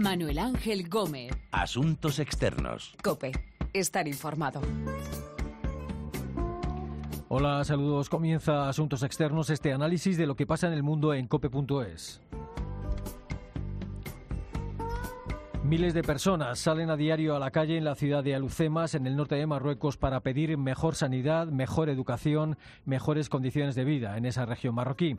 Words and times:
Manuel 0.00 0.38
Ángel 0.38 0.88
Gómez. 0.88 1.30
Asuntos 1.52 2.20
externos. 2.20 2.94
Cope. 3.04 3.32
Estar 3.74 4.08
informado. 4.08 4.62
Hola, 7.28 7.62
saludos. 7.64 8.08
Comienza 8.08 8.70
Asuntos 8.70 9.02
Externos, 9.02 9.50
este 9.50 9.74
análisis 9.74 10.16
de 10.16 10.26
lo 10.26 10.36
que 10.36 10.46
pasa 10.46 10.68
en 10.68 10.72
el 10.72 10.82
mundo 10.82 11.12
en 11.12 11.26
cope.es. 11.26 12.22
Miles 15.62 15.92
de 15.92 16.02
personas 16.02 16.58
salen 16.58 16.88
a 16.88 16.96
diario 16.96 17.36
a 17.36 17.38
la 17.38 17.50
calle 17.50 17.76
en 17.76 17.84
la 17.84 17.94
ciudad 17.94 18.24
de 18.24 18.34
Alucemas, 18.34 18.94
en 18.94 19.06
el 19.06 19.14
norte 19.14 19.34
de 19.34 19.46
Marruecos, 19.46 19.98
para 19.98 20.20
pedir 20.20 20.56
mejor 20.56 20.94
sanidad, 20.94 21.46
mejor 21.48 21.90
educación, 21.90 22.56
mejores 22.86 23.28
condiciones 23.28 23.74
de 23.74 23.84
vida 23.84 24.16
en 24.16 24.24
esa 24.24 24.46
región 24.46 24.74
marroquí. 24.74 25.18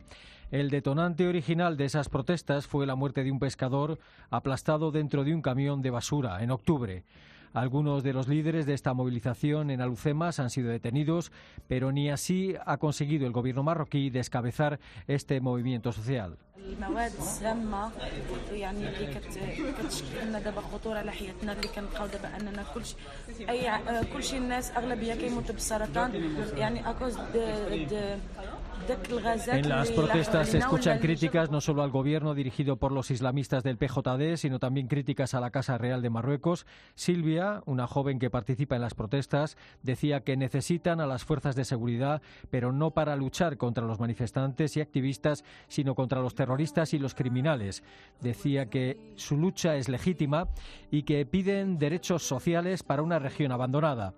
El 0.52 0.68
detonante 0.68 1.26
original 1.26 1.78
de 1.78 1.86
esas 1.86 2.10
protestas 2.10 2.66
fue 2.66 2.86
la 2.86 2.94
muerte 2.94 3.24
de 3.24 3.32
un 3.32 3.38
pescador 3.38 3.98
aplastado 4.28 4.90
dentro 4.90 5.24
de 5.24 5.34
un 5.34 5.40
camión 5.40 5.80
de 5.80 5.88
basura 5.88 6.42
en 6.42 6.50
octubre. 6.50 7.04
Algunos 7.54 8.02
de 8.02 8.12
los 8.12 8.28
líderes 8.28 8.66
de 8.66 8.74
esta 8.74 8.92
movilización 8.92 9.70
en 9.70 9.80
Alucemas 9.80 10.40
han 10.40 10.50
sido 10.50 10.68
detenidos, 10.68 11.32
pero 11.68 11.90
ni 11.90 12.10
así 12.10 12.54
ha 12.66 12.76
conseguido 12.76 13.26
el 13.26 13.32
gobierno 13.32 13.62
marroquí 13.62 14.10
descabezar 14.10 14.78
este 15.06 15.40
movimiento 15.40 15.90
social. 15.90 16.36
En 29.46 29.68
las 29.68 29.90
protestas 29.90 30.48
se 30.48 30.58
escuchan 30.58 30.98
críticas 30.98 31.50
no 31.50 31.60
solo 31.60 31.82
al 31.82 31.90
gobierno 31.90 32.34
dirigido 32.34 32.76
por 32.76 32.90
los 32.90 33.10
islamistas 33.10 33.62
del 33.62 33.76
PJD, 33.76 34.36
sino 34.36 34.58
también 34.58 34.88
críticas 34.88 35.34
a 35.34 35.40
la 35.40 35.50
Casa 35.50 35.78
Real 35.78 36.02
de 36.02 36.10
Marruecos. 36.10 36.66
Silvia, 36.94 37.62
una 37.66 37.86
joven 37.86 38.18
que 38.18 38.30
participa 38.30 38.74
en 38.74 38.82
las 38.82 38.94
protestas, 38.94 39.56
decía 39.82 40.20
que 40.20 40.36
necesitan 40.36 41.00
a 41.00 41.06
las 41.06 41.24
fuerzas 41.24 41.54
de 41.54 41.64
seguridad, 41.64 42.22
pero 42.50 42.72
no 42.72 42.90
para 42.90 43.14
luchar 43.16 43.56
contra 43.56 43.86
los 43.86 44.00
manifestantes 44.00 44.76
y 44.76 44.80
activistas, 44.80 45.44
sino 45.68 45.94
contra 45.94 46.20
los 46.20 46.34
terroristas 46.34 46.94
y 46.94 46.98
los 46.98 47.14
criminales. 47.14 47.82
Decía 48.20 48.66
que 48.66 48.98
su 49.16 49.36
lucha 49.36 49.76
es 49.76 49.88
legítima 49.88 50.48
y 50.90 51.04
que 51.04 51.24
piden 51.26 51.78
derechos 51.78 52.22
sociales 52.22 52.82
para 52.82 53.02
una 53.02 53.18
región 53.18 53.52
abandonada. 53.52 54.14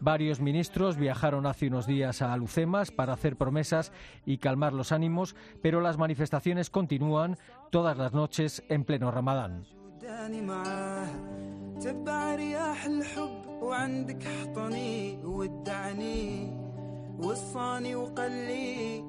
Varios 0.00 0.40
ministros 0.40 0.96
viajaron 0.96 1.46
hace 1.46 1.66
unos 1.66 1.86
días 1.86 2.22
a 2.22 2.32
Alucemas 2.32 2.90
para 2.90 3.12
hacer 3.12 3.36
promesas 3.36 3.92
y 4.24 4.38
calmar 4.38 4.72
los 4.72 4.92
ánimos, 4.92 5.36
pero 5.62 5.82
las 5.82 5.98
manifestaciones 5.98 6.70
continúan 6.70 7.36
todas 7.70 7.98
las 7.98 8.14
noches 8.14 8.62
en 8.68 8.84
pleno 8.84 9.10
Ramadán. 9.10 9.64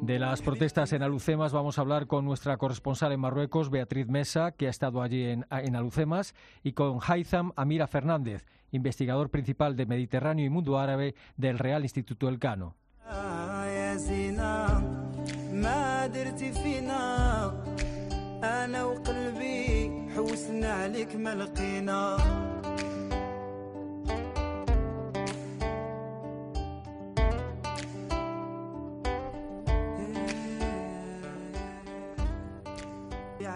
De 0.01 0.19
las 0.19 0.41
protestas 0.41 0.91
en 0.91 1.03
Alucemas 1.03 1.53
vamos 1.53 1.77
a 1.77 1.81
hablar 1.81 2.07
con 2.07 2.25
nuestra 2.25 2.57
corresponsal 2.57 3.13
en 3.13 3.21
Marruecos, 3.21 3.69
Beatriz 3.69 4.09
Mesa, 4.09 4.51
que 4.51 4.67
ha 4.67 4.69
estado 4.69 5.01
allí 5.01 5.23
en, 5.23 5.45
Alucemas, 5.49 6.35
y 6.63 6.73
con 6.73 6.99
Haitham 7.01 7.53
Amira 7.55 7.87
Fernández, 7.87 8.45
investigador 8.71 9.29
principal 9.29 9.75
de 9.75 9.85
Mediterráneo 9.85 10.45
y 10.45 10.49
Mundo 10.49 10.79
Árabe 10.79 11.15
del 11.37 11.59
Real 11.59 11.83
Instituto 11.83 12.27
Elcano. 12.29 12.75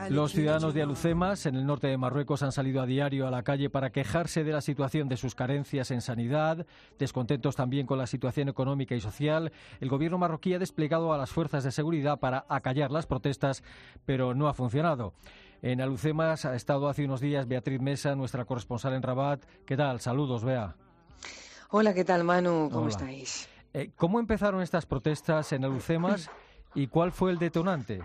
Los 0.09 0.33
ciudadanos 0.33 0.73
de 0.73 0.81
Alucemas, 0.81 1.45
en 1.45 1.55
el 1.55 1.66
norte 1.66 1.88
de 1.88 1.97
Marruecos, 1.97 2.43
han 2.43 2.51
salido 2.51 2.81
a 2.81 2.85
diario 2.85 3.27
a 3.27 3.31
la 3.31 3.43
calle 3.43 3.69
para 3.69 3.91
quejarse 3.91 4.43
de 4.43 4.51
la 4.51 4.61
situación 4.61 5.09
de 5.09 5.17
sus 5.17 5.35
carencias 5.35 5.91
en 5.91 6.01
sanidad, 6.01 6.66
descontentos 6.99 7.55
también 7.55 7.88
con 7.88 7.97
la 7.97 8.07
situación 8.07 8.49
económica 8.49 8.95
y 8.95 9.01
social. 9.01 9.51
El 9.79 9.89
gobierno 9.89 10.17
marroquí 10.17 10.53
ha 10.53 10.59
desplegado 10.59 11.13
a 11.13 11.17
las 11.17 11.31
fuerzas 11.31 11.63
de 11.63 11.71
seguridad 11.71 12.19
para 12.19 12.45
acallar 12.49 12.91
las 12.91 13.07
protestas, 13.07 13.63
pero 14.05 14.33
no 14.33 14.47
ha 14.47 14.53
funcionado. 14.53 15.13
En 15.61 15.81
Alucemas 15.81 16.45
ha 16.45 16.55
estado 16.55 16.87
hace 16.87 17.05
unos 17.05 17.22
días 17.22 17.47
Beatriz 17.47 17.81
Mesa, 17.81 18.16
nuestra 18.16 18.45
corresponsal 18.45 18.93
en 18.93 19.01
Rabat. 19.01 19.43
¿Qué 19.66 19.75
tal? 19.75 19.99
Saludos, 19.99 20.43
Bea. 20.43 20.75
Hola, 21.72 21.93
¿qué 21.93 22.05
tal, 22.05 22.23
Manu? 22.23 22.69
¿Cómo 22.72 22.89
estáis? 22.89 23.49
Eh, 23.73 23.91
¿Cómo 23.95 24.19
empezaron 24.19 24.61
estas 24.61 24.85
protestas 24.85 25.51
en 25.51 25.66
Alucemas 25.66 26.29
y 26.75 26.87
cuál 26.87 27.11
fue 27.11 27.31
el 27.31 27.39
detonante? 27.39 28.01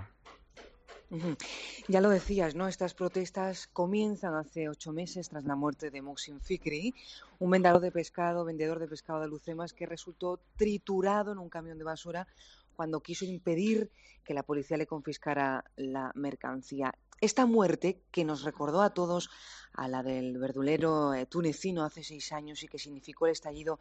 Ya 1.89 2.01
lo 2.01 2.09
decías, 2.09 2.55
¿no? 2.55 2.69
Estas 2.69 2.95
protestas 2.95 3.67
comienzan 3.67 4.35
hace 4.35 4.69
ocho 4.69 4.93
meses 4.93 5.29
tras 5.29 5.45
la 5.45 5.57
muerte 5.57 5.91
de 5.91 6.03
Muxin 6.03 6.41
Fikri, 6.41 6.95
un 7.41 7.51
vendedor 7.51 7.81
de 7.81 7.91
pescado, 7.91 8.45
vendedor 8.45 8.79
de 8.79 8.87
pescado 8.87 9.21
de 9.21 9.27
Lucemas, 9.27 9.73
que 9.73 9.87
resultó 9.87 10.39
triturado 10.57 11.33
en 11.33 11.39
un 11.39 11.49
camión 11.49 11.79
de 11.79 11.85
basura 11.85 12.29
cuando 12.77 13.01
quiso 13.01 13.25
impedir 13.25 13.91
que 14.25 14.35
la 14.35 14.45
policía 14.45 14.77
le 14.77 14.87
confiscara 14.87 15.65
la 15.77 16.13
mercancía. 16.15 16.95
Esta 17.21 17.45
muerte, 17.45 18.01
que 18.13 18.25
nos 18.25 18.45
recordó 18.45 18.81
a 18.81 18.95
todos 18.95 19.31
a 19.75 19.89
la 19.89 20.03
del 20.03 20.39
verdulero 20.39 21.13
eh, 21.13 21.27
tunecino 21.27 21.85
hace 21.85 22.05
seis 22.05 22.33
años 22.33 22.63
y 22.63 22.69
que 22.69 22.79
significó 22.79 23.27
el 23.27 23.33
estallido 23.33 23.81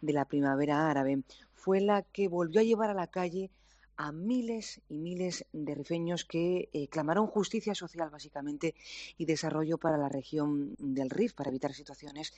de 0.00 0.14
la 0.14 0.24
primavera 0.24 0.90
árabe, 0.90 1.22
fue 1.54 1.80
la 1.80 2.02
que 2.02 2.26
volvió 2.28 2.60
a 2.60 2.64
llevar 2.64 2.90
a 2.90 2.94
la 2.94 3.06
calle 3.06 3.50
a 3.96 4.12
miles 4.12 4.80
y 4.88 4.98
miles 4.98 5.44
de 5.52 5.74
rifeños 5.74 6.24
que 6.24 6.68
eh, 6.72 6.88
clamaron 6.88 7.26
justicia 7.26 7.74
social 7.74 8.10
básicamente 8.10 8.74
y 9.18 9.24
desarrollo 9.26 9.78
para 9.78 9.96
la 9.96 10.08
región 10.08 10.74
del 10.78 11.10
Rif 11.10 11.34
para 11.34 11.50
evitar 11.50 11.74
situaciones 11.74 12.32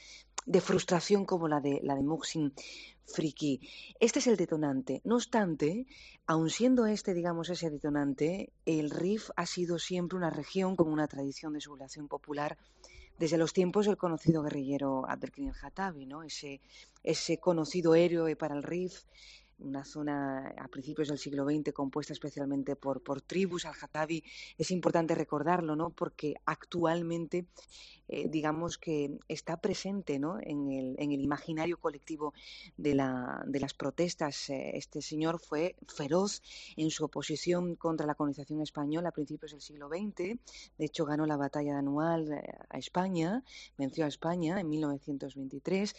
de 0.47 0.61
frustración 0.61 1.25
como 1.25 1.49
la 1.49 1.61
de 1.61 1.81
la 1.83 1.95
de 1.95 2.03
Muxin 2.03 2.53
Friki. 3.05 3.61
Este 4.01 4.19
es 4.19 4.27
el 4.27 4.37
detonante. 4.37 5.01
No 5.05 5.17
obstante, 5.17 5.87
aun 6.27 6.51
siendo 6.51 6.87
este, 6.87 7.15
digamos, 7.15 7.49
ese 7.51 7.71
detonante, 7.71 8.53
el 8.67 8.91
Rif 8.91 9.31
ha 9.37 9.47
sido 9.47 9.79
siempre 9.79 10.17
una 10.17 10.31
región 10.31 10.77
con 10.77 10.89
una 10.91 11.09
tradición 11.09 11.53
de 11.53 11.61
sublevación 11.61 12.09
popular 12.09 12.59
desde 13.19 13.39
los 13.39 13.53
tiempos 13.53 13.87
del 13.87 13.97
conocido 13.97 14.43
guerrillero 14.43 15.09
Abdelkrim 15.09 15.49
el-Hatabi, 15.49 16.07
¿no? 16.07 16.23
ese, 16.23 16.61
ese 17.05 17.39
conocido 17.39 17.95
héroe 17.95 18.35
para 18.35 18.57
el 18.57 18.63
Rif 18.63 19.05
una 19.59 19.85
zona 19.85 20.55
a 20.59 20.69
principios 20.69 21.09
del 21.09 21.19
siglo 21.19 21.45
XX 21.45 21.73
compuesta 21.73 22.13
especialmente 22.13 22.77
por, 22.77 23.01
tribus 23.23 23.67
al-Hatabi. 23.67 24.25
Es 24.59 24.71
importante 24.71 25.15
recordarlo, 25.15 25.77
¿no? 25.77 25.91
Porque 25.91 26.35
actualmente, 26.45 27.47
eh, 28.13 28.29
digamos 28.29 28.77
que 28.77 29.19
está 29.27 29.57
presente, 29.57 30.19
¿no? 30.19 30.39
En 30.39 30.71
el, 30.71 30.97
en 30.99 31.13
el 31.13 31.23
imaginario 31.23 31.79
colectivo 31.79 32.35
de, 32.77 32.95
la, 32.95 33.43
de 33.47 33.59
las 33.59 33.73
protestas. 33.73 34.51
Eh, 34.51 34.73
este 34.75 35.01
señor 35.01 35.41
fue 35.41 35.77
feroz 35.89 36.43
en 36.77 36.91
su 36.91 37.07
oposición 37.07 37.75
contra 37.75 38.07
la 38.07 38.15
colonización 38.15 38.61
española 38.61 39.09
a 39.09 39.13
principios 39.13 39.53
del 39.53 39.63
siglo 39.63 39.89
XX. 39.89 40.39
De 40.77 40.85
hecho, 40.85 41.07
ganó 41.07 41.25
la 41.25 41.39
batalla 41.39 41.79
Anual 41.79 42.33
eh, 42.33 42.43
a 42.69 42.77
España, 42.77 43.43
venció 43.79 44.05
a 44.05 44.09
España 44.09 44.61
en 44.61 44.69
1923. 44.69 45.97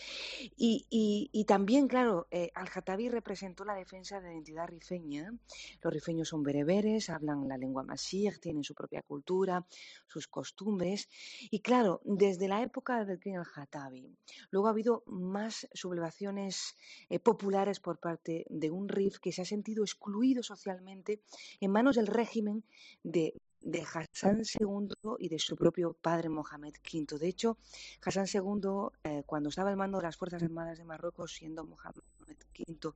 Y, 0.55 0.85
y, 1.31 1.45
también, 1.45 1.87
claro, 1.87 2.27
al-Hatabi 2.53 3.09
representa 3.09 3.65
la 3.65 3.73
defensa 3.73 4.21
de 4.21 4.27
la 4.27 4.33
identidad 4.33 4.67
rifeña. 4.67 5.33
Los 5.81 5.91
rifeños 5.91 6.29
son 6.29 6.43
bereberes, 6.43 7.09
hablan 7.09 7.47
la 7.47 7.57
lengua 7.57 7.81
masir, 7.81 8.37
tienen 8.39 8.63
su 8.63 8.75
propia 8.75 9.01
cultura, 9.01 9.65
sus 10.05 10.27
costumbres. 10.27 11.09
Y 11.49 11.59
claro, 11.61 12.01
desde 12.03 12.47
la 12.47 12.61
época 12.61 13.05
del 13.05 13.19
King 13.19 13.35
al-Hatabi, 13.35 14.15
luego 14.51 14.67
ha 14.67 14.71
habido 14.71 15.03
más 15.07 15.67
sublevaciones 15.73 16.75
eh, 17.09 17.19
populares 17.19 17.79
por 17.79 17.99
parte 17.99 18.45
de 18.49 18.71
un 18.71 18.89
rif 18.89 19.19
que 19.19 19.31
se 19.31 19.41
ha 19.41 19.45
sentido 19.45 19.83
excluido 19.83 20.43
socialmente 20.43 21.21
en 21.59 21.71
manos 21.71 21.95
del 21.95 22.07
régimen 22.07 22.63
de 23.03 23.33
de 23.63 23.81
Hassan 23.81 24.41
II 24.59 24.89
y 25.19 25.29
de 25.29 25.39
su 25.39 25.55
propio 25.55 25.93
padre 25.93 26.29
Mohamed 26.29 26.73
V. 26.83 27.17
De 27.17 27.27
hecho, 27.27 27.57
Hassan 28.03 28.25
II, 28.31 28.89
eh, 29.03 29.23
cuando 29.25 29.49
estaba 29.49 29.69
al 29.69 29.77
mando 29.77 29.97
de 29.97 30.03
las 30.03 30.17
Fuerzas 30.17 30.43
Armadas 30.43 30.77
de 30.77 30.83
Marruecos, 30.83 31.33
siendo 31.33 31.63
Mohamed 31.63 32.03
V 32.27 32.93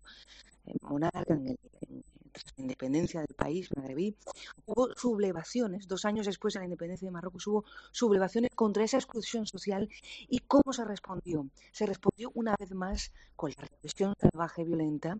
eh, 0.65 0.73
monarca 0.81 1.33
en, 1.33 1.57
la 2.45 2.63
independencia 2.63 3.21
del 3.21 3.35
país, 3.35 3.69
Magrebí, 3.75 4.15
hubo 4.65 4.93
sublevaciones, 4.95 5.87
dos 5.87 6.05
años 6.05 6.25
después 6.25 6.53
de 6.53 6.59
la 6.59 6.65
independencia 6.65 7.05
de 7.05 7.11
Marruecos 7.11 7.47
hubo 7.47 7.65
sublevaciones 7.91 8.51
contra 8.55 8.83
esa 8.83 8.97
exclusión 8.97 9.45
social. 9.45 9.89
Y 10.27 10.39
cómo 10.39 10.73
se 10.73 10.85
respondió. 10.85 11.47
Se 11.71 11.85
respondió 11.85 12.31
una 12.33 12.55
vez 12.59 12.71
más 12.73 13.11
con 13.35 13.51
la 13.51 13.63
represión 13.63 14.13
salvaje 14.19 14.63
violenta, 14.63 15.19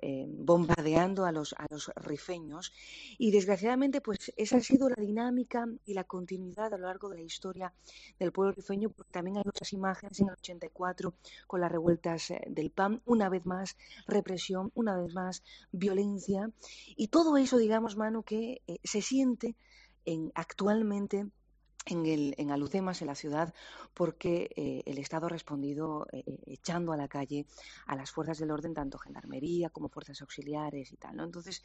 eh, 0.00 0.26
bombardeando 0.28 1.24
a 1.24 1.32
los, 1.32 1.54
a 1.54 1.66
los 1.70 1.90
rifeños. 1.96 2.72
Y 3.18 3.30
desgraciadamente 3.30 4.00
pues 4.00 4.32
esa 4.36 4.56
ha 4.56 4.60
sido 4.60 4.88
la 4.88 4.96
dinámica 5.00 5.66
y 5.84 5.94
la 5.94 6.04
continuidad 6.04 6.74
a 6.74 6.78
lo 6.78 6.86
largo 6.86 7.08
de 7.08 7.16
la 7.16 7.22
historia 7.22 7.72
del 8.18 8.32
pueblo 8.32 8.52
rifeño, 8.52 8.90
porque 8.90 9.12
también 9.12 9.36
hay 9.36 9.44
otras 9.46 9.72
imágenes 9.72 10.20
en 10.20 10.28
el 10.28 10.34
84 10.34 11.14
con 11.46 11.60
las 11.60 11.70
revueltas 11.70 12.30
eh, 12.30 12.42
del 12.48 12.70
PAN, 12.70 13.00
una 13.06 13.28
vez 13.28 13.46
más 13.46 13.76
represión, 14.06 14.70
una 14.74 14.96
vez 14.96 15.14
más 15.14 15.42
violencia 15.70 16.50
y 16.96 17.08
todo 17.08 17.36
eso, 17.36 17.56
digamos, 17.56 17.96
mano, 17.96 18.22
que 18.22 18.62
eh, 18.66 18.78
se 18.84 19.02
siente 19.02 19.56
en, 20.04 20.32
actualmente 20.34 21.26
en, 21.86 22.06
el, 22.06 22.34
en 22.38 22.52
Alucemas, 22.52 23.00
en 23.00 23.08
la 23.08 23.14
ciudad, 23.14 23.52
porque 23.92 24.50
eh, 24.56 24.82
el 24.86 24.98
Estado 24.98 25.26
ha 25.26 25.28
respondido 25.28 26.06
eh, 26.12 26.22
echando 26.46 26.92
a 26.92 26.96
la 26.96 27.08
calle 27.08 27.46
a 27.86 27.96
las 27.96 28.10
fuerzas 28.12 28.38
del 28.38 28.52
orden, 28.52 28.72
tanto 28.72 28.98
gendarmería 28.98 29.68
como 29.70 29.88
fuerzas 29.88 30.20
auxiliares 30.22 30.92
y 30.92 30.96
tal. 30.96 31.18
Entonces, 31.18 31.62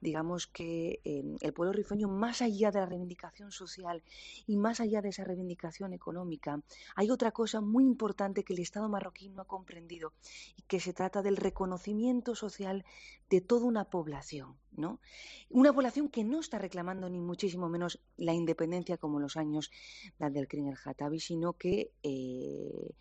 digamos 0.00 0.46
que 0.46 1.00
el 1.04 1.52
pueblo 1.52 1.72
rifeño, 1.72 2.08
más 2.08 2.42
allá 2.42 2.70
de 2.70 2.80
la 2.80 2.86
reivindicación 2.86 3.52
social 3.52 4.02
y 4.46 4.56
más 4.56 4.80
allá 4.80 5.02
de 5.02 5.10
esa 5.10 5.24
reivindicación 5.24 5.92
económica, 5.92 6.60
hay 6.96 7.10
otra 7.10 7.30
cosa 7.30 7.60
muy 7.60 7.84
importante 7.84 8.42
que 8.42 8.54
el 8.54 8.60
Estado 8.60 8.88
marroquí 8.88 9.28
no 9.28 9.42
ha 9.42 9.46
comprendido 9.46 10.12
y 10.56 10.62
que 10.62 10.80
se 10.80 10.92
trata 10.92 11.22
del 11.22 11.36
reconocimiento 11.36 12.34
social 12.34 12.84
de 13.30 13.40
toda 13.40 13.64
una 13.64 13.84
población. 13.84 14.56
¿no? 14.76 15.00
Una 15.50 15.72
población 15.72 16.08
que 16.08 16.24
no 16.24 16.40
está 16.40 16.58
reclamando 16.58 17.08
ni 17.08 17.20
muchísimo 17.20 17.68
menos 17.68 18.00
la 18.16 18.32
independencia 18.32 18.96
como 18.96 19.20
los 19.20 19.36
años 19.36 19.70
del 20.18 20.48
Crin 20.48 20.68
el 20.68 20.78
Hatabi, 20.82 21.20
sino 21.20 21.54
que 21.54 21.92
eh, 22.02 22.94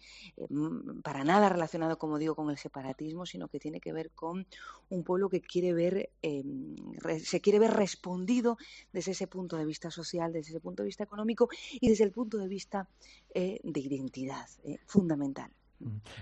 mm, 0.50 1.02
para 1.02 1.24
nada 1.24 1.50
relacionado, 1.50 1.98
como 1.98 2.18
digo, 2.18 2.36
con 2.36 2.50
el 2.50 2.58
separatismo, 2.58 3.26
sino 3.26 3.48
que 3.48 3.60
tiene 3.60 3.80
que 3.80 3.94
ver 3.94 4.12
con 4.12 4.48
un 4.90 5.04
pueblo 5.04 5.30
que 5.30 5.42
quiere 5.42 5.74
ver, 5.74 6.12
em, 6.22 6.76
se 7.24 7.40
quiere 7.42 7.60
ver 7.60 7.72
respondido 7.72 8.58
desde 8.92 9.12
ese 9.12 9.28
punto 9.28 9.58
de 9.58 9.66
vista 9.66 9.92
social, 9.92 10.34
desde 10.34 10.52
ese 10.52 10.60
punto 10.60 10.84
de 10.84 10.88
vista 10.88 11.04
económico 11.04 11.50
y 11.80 11.90
desde 11.90 12.04
el 12.04 12.12
punto 12.12 12.38
de 12.38 12.48
vista 12.48 12.90
eh, 13.34 13.60
de 13.64 13.80
identidad 13.80 14.48
eh, 14.64 14.80
fundamental. 14.86 15.52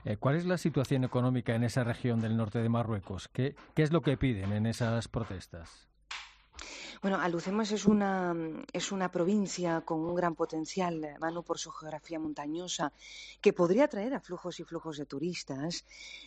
Eh, 0.05 0.17
¿Cuál 0.17 0.35
es 0.35 0.45
la 0.45 0.57
situación 0.57 1.03
económica 1.03 1.55
en 1.55 1.63
esa 1.63 1.83
región 1.83 2.19
del 2.19 2.37
norte 2.37 2.59
de 2.59 2.69
Marruecos? 2.69 3.27
¿Qué, 3.27 3.55
qué 3.75 3.83
es 3.83 3.91
lo 3.91 4.01
que 4.01 4.17
piden 4.17 4.53
en 4.53 4.65
esas 4.65 5.07
protestas? 5.07 5.87
Bueno, 6.99 7.19
Alucemas 7.21 7.71
es 7.71 7.85
una, 7.85 8.35
es 8.73 8.91
una 8.91 9.11
provincia 9.11 9.81
con 9.81 9.99
un 9.99 10.15
gran 10.15 10.33
potencial, 10.33 11.15
Manu, 11.19 11.43
por 11.43 11.59
su 11.59 11.69
geografía 11.69 12.17
montañosa, 12.17 12.91
que 13.39 13.53
podría 13.53 13.83
atraer 13.83 14.15
a 14.15 14.19
flujos 14.19 14.59
y 14.59 14.63
flujos 14.63 14.97
de 14.97 15.05
turistas. 15.05 15.85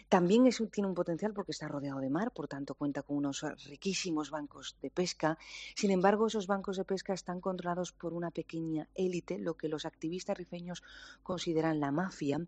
También 0.08 0.46
es, 0.46 0.62
tiene 0.70 0.86
un 0.88 0.94
potencial 0.94 1.32
porque 1.32 1.50
está 1.50 1.66
rodeado 1.66 1.98
de 1.98 2.08
mar, 2.08 2.30
por 2.30 2.46
tanto 2.46 2.76
cuenta 2.76 3.02
con 3.02 3.16
unos 3.16 3.44
riquísimos 3.66 4.30
bancos 4.30 4.76
de 4.80 4.90
pesca. 4.90 5.36
Sin 5.74 5.90
embargo, 5.90 6.28
esos 6.28 6.46
bancos 6.46 6.76
de 6.76 6.84
pesca 6.84 7.14
están 7.14 7.40
controlados 7.40 7.90
por 7.90 8.12
una 8.12 8.30
pequeña 8.30 8.88
élite, 8.94 9.38
lo 9.38 9.54
que 9.54 9.68
los 9.68 9.84
activistas 9.84 10.38
rifeños 10.38 10.84
consideran 11.24 11.80
la 11.80 11.90
mafia. 11.90 12.46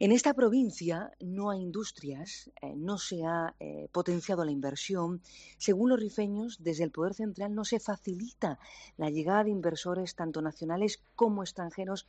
En 0.00 0.10
esta 0.10 0.34
provincia 0.34 1.12
no 1.20 1.50
hay 1.50 1.60
industrias, 1.60 2.50
eh, 2.60 2.74
no 2.74 2.98
se 2.98 3.24
ha 3.24 3.54
eh, 3.60 3.88
potenciado 3.92 4.44
la 4.44 4.50
inversión. 4.50 5.22
Según 5.56 5.90
los 5.90 6.00
rifeños, 6.00 6.58
desde 6.60 6.82
el 6.82 6.90
Poder 6.90 7.14
Central 7.14 7.43
no 7.48 7.64
se 7.64 7.80
facilita 7.80 8.58
la 8.96 9.10
llegada 9.10 9.44
de 9.44 9.50
inversores 9.50 10.14
tanto 10.14 10.42
nacionales 10.42 11.02
como 11.14 11.42
extranjeros 11.42 12.06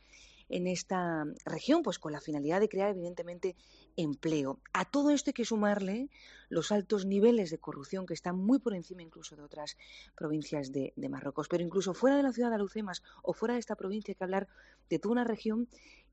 en 0.48 0.66
esta 0.66 1.24
región, 1.44 1.82
pues 1.82 1.98
con 1.98 2.12
la 2.12 2.20
finalidad 2.20 2.60
de 2.60 2.68
crear 2.68 2.90
evidentemente 2.90 3.56
empleo. 3.96 4.60
A 4.72 4.84
todo 4.84 5.10
esto 5.10 5.30
hay 5.30 5.34
que 5.34 5.44
sumarle 5.44 6.08
los 6.48 6.70
altos 6.70 7.04
niveles 7.04 7.50
de 7.50 7.58
corrupción 7.58 8.06
que 8.06 8.14
están 8.14 8.38
muy 8.38 8.58
por 8.58 8.74
encima 8.74 9.02
incluso 9.02 9.34
de 9.34 9.42
otras 9.42 9.76
provincias 10.14 10.70
de, 10.70 10.92
de 10.94 11.08
Marruecos. 11.08 11.48
Pero 11.48 11.64
incluso 11.64 11.94
fuera 11.94 12.16
de 12.16 12.22
la 12.22 12.32
ciudad 12.32 12.50
de 12.50 12.56
Alucemas 12.56 13.02
o 13.22 13.32
fuera 13.32 13.54
de 13.54 13.60
esta 13.60 13.74
provincia 13.74 14.12
hay 14.12 14.16
que 14.16 14.24
hablar 14.24 14.48
de 14.88 14.98
toda 14.98 15.12
una 15.12 15.24
región 15.24 15.68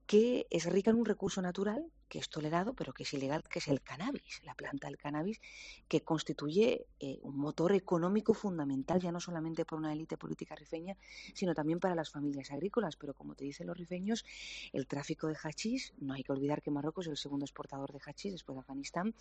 que 0.07 0.47
es 0.49 0.65
rica 0.65 0.91
en 0.91 0.97
un 0.97 1.05
recurso 1.05 1.41
natural 1.41 1.85
que 2.13 2.19
es 2.19 2.29
tolerado, 2.29 2.75
pero 2.75 2.93
que 2.93 3.01
es 3.01 3.13
ilegal, 3.15 3.41
que 3.49 3.57
es 3.57 3.67
el 3.67 3.81
cannabis, 3.81 4.39
la 4.43 4.53
planta 4.53 4.85
del 4.85 4.97
cannabis, 4.97 5.41
que 5.87 6.03
constituye 6.03 6.85
eh, 6.99 7.17
un 7.23 7.35
motor 7.35 7.71
económico 7.73 8.35
fundamental, 8.35 9.01
ya 9.01 9.11
no 9.11 9.19
solamente 9.19 9.65
para 9.65 9.79
una 9.79 9.91
élite 9.91 10.15
política 10.15 10.53
rifeña, 10.53 10.95
sino 11.33 11.55
también 11.55 11.79
para 11.79 11.95
las 11.95 12.11
familias 12.11 12.51
agrícolas. 12.51 12.97
Pero 12.97 13.15
como 13.15 13.33
te 13.33 13.45
dicen 13.45 13.65
los 13.65 13.75
rifeños, 13.75 14.25
el 14.73 14.85
tráfico 14.85 15.25
de 15.25 15.35
hachís, 15.41 15.95
no 15.97 16.13
hay 16.13 16.21
que 16.21 16.31
olvidar 16.31 16.61
que 16.61 16.69
Marruecos 16.69 17.07
es 17.07 17.13
el 17.13 17.17
segundo 17.17 17.45
exportador 17.45 17.91
de 17.91 17.99
hachís 18.05 18.33
después 18.33 18.57
de 18.57 18.59
Afganistán, 18.59 19.15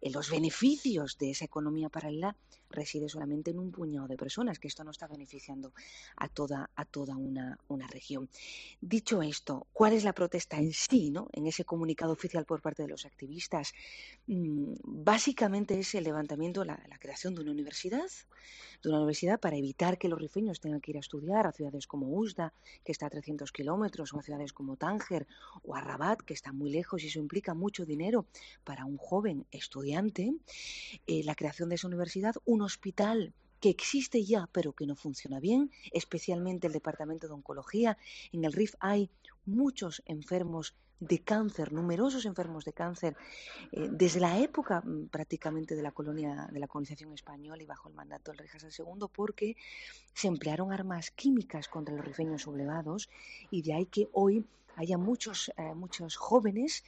eh, 0.00 0.10
los 0.10 0.28
beneficios 0.28 1.16
de 1.18 1.30
esa 1.30 1.44
economía 1.44 1.88
paralela 1.88 2.36
reside 2.68 3.08
solamente 3.08 3.52
en 3.52 3.60
un 3.60 3.70
puñado 3.70 4.08
de 4.08 4.16
personas, 4.16 4.58
que 4.58 4.66
esto 4.66 4.82
no 4.82 4.90
está 4.90 5.06
beneficiando 5.06 5.72
a 6.16 6.26
toda, 6.28 6.68
a 6.74 6.84
toda 6.84 7.16
una, 7.16 7.60
una 7.68 7.86
región. 7.86 8.28
Dicho 8.80 9.22
esto, 9.22 9.68
¿cuál 9.72 9.92
es 9.92 10.02
la 10.02 10.14
protesta 10.14 10.58
en 10.58 10.72
sí, 10.72 11.12
¿no? 11.12 11.28
en 11.32 11.46
ese 11.46 11.64
comunicado 11.64 12.16
oficial 12.24 12.46
por 12.46 12.62
parte 12.62 12.82
de 12.82 12.88
los 12.88 13.04
activistas, 13.04 13.74
mm, 14.26 14.74
básicamente 14.82 15.78
es 15.78 15.94
el 15.94 16.04
levantamiento, 16.04 16.64
la, 16.64 16.82
la 16.88 16.98
creación 16.98 17.34
de 17.34 17.42
una 17.42 17.50
universidad, 17.50 18.08
de 18.82 18.88
una 18.88 18.98
universidad 18.98 19.38
para 19.38 19.56
evitar 19.56 19.98
que 19.98 20.08
los 20.08 20.18
rifeños 20.18 20.58
tengan 20.58 20.80
que 20.80 20.92
ir 20.92 20.96
a 20.96 21.00
estudiar 21.00 21.46
a 21.46 21.52
ciudades 21.52 21.86
como 21.86 22.08
Usda, 22.08 22.54
que 22.82 22.92
está 22.92 23.06
a 23.06 23.10
300 23.10 23.52
kilómetros, 23.52 24.14
o 24.14 24.18
a 24.18 24.22
ciudades 24.22 24.54
como 24.54 24.76
Tánger 24.76 25.26
o 25.62 25.74
a 25.74 25.82
Rabat, 25.82 26.22
que 26.22 26.32
está 26.32 26.52
muy 26.52 26.70
lejos 26.70 27.02
y 27.02 27.08
eso 27.08 27.18
implica 27.18 27.52
mucho 27.52 27.84
dinero 27.84 28.26
para 28.64 28.86
un 28.86 28.96
joven 28.96 29.46
estudiante. 29.50 30.34
Eh, 31.06 31.22
la 31.24 31.34
creación 31.34 31.68
de 31.68 31.74
esa 31.74 31.88
universidad, 31.88 32.34
un 32.46 32.62
hospital 32.62 33.34
que 33.60 33.70
existe 33.70 34.24
ya 34.24 34.48
pero 34.52 34.72
que 34.72 34.86
no 34.86 34.96
funciona 34.96 35.40
bien, 35.40 35.70
especialmente 35.92 36.66
el 36.66 36.72
Departamento 36.72 37.26
de 37.26 37.34
Oncología. 37.34 37.98
En 38.32 38.44
el 38.44 38.52
RIF 38.52 38.74
hay 38.80 39.10
muchos 39.46 40.02
enfermos 40.06 40.74
de 41.00 41.18
cáncer, 41.20 41.72
numerosos 41.72 42.24
enfermos 42.24 42.64
de 42.64 42.72
cáncer, 42.72 43.16
eh, 43.72 43.88
desde 43.90 44.20
la 44.20 44.38
época 44.38 44.80
mm, 44.80 45.08
prácticamente 45.08 45.74
de 45.74 45.82
la 45.82 45.92
colonia, 45.92 46.48
de 46.50 46.60
la 46.60 46.68
colonización 46.68 47.12
española 47.12 47.62
y 47.62 47.66
bajo 47.66 47.88
el 47.88 47.94
mandato 47.94 48.30
del 48.30 48.38
rey 48.38 48.48
Hassan 48.54 48.70
II, 48.70 49.06
porque 49.12 49.56
se 50.12 50.28
emplearon 50.28 50.72
armas 50.72 51.10
químicas 51.10 51.68
contra 51.68 51.94
los 51.94 52.04
rifeños 52.04 52.42
sublevados 52.42 53.10
y 53.50 53.62
de 53.62 53.74
ahí 53.74 53.86
que 53.86 54.08
hoy 54.12 54.44
haya 54.76 54.98
muchos, 54.98 55.50
eh, 55.56 55.74
muchos 55.74 56.16
jóvenes 56.16 56.84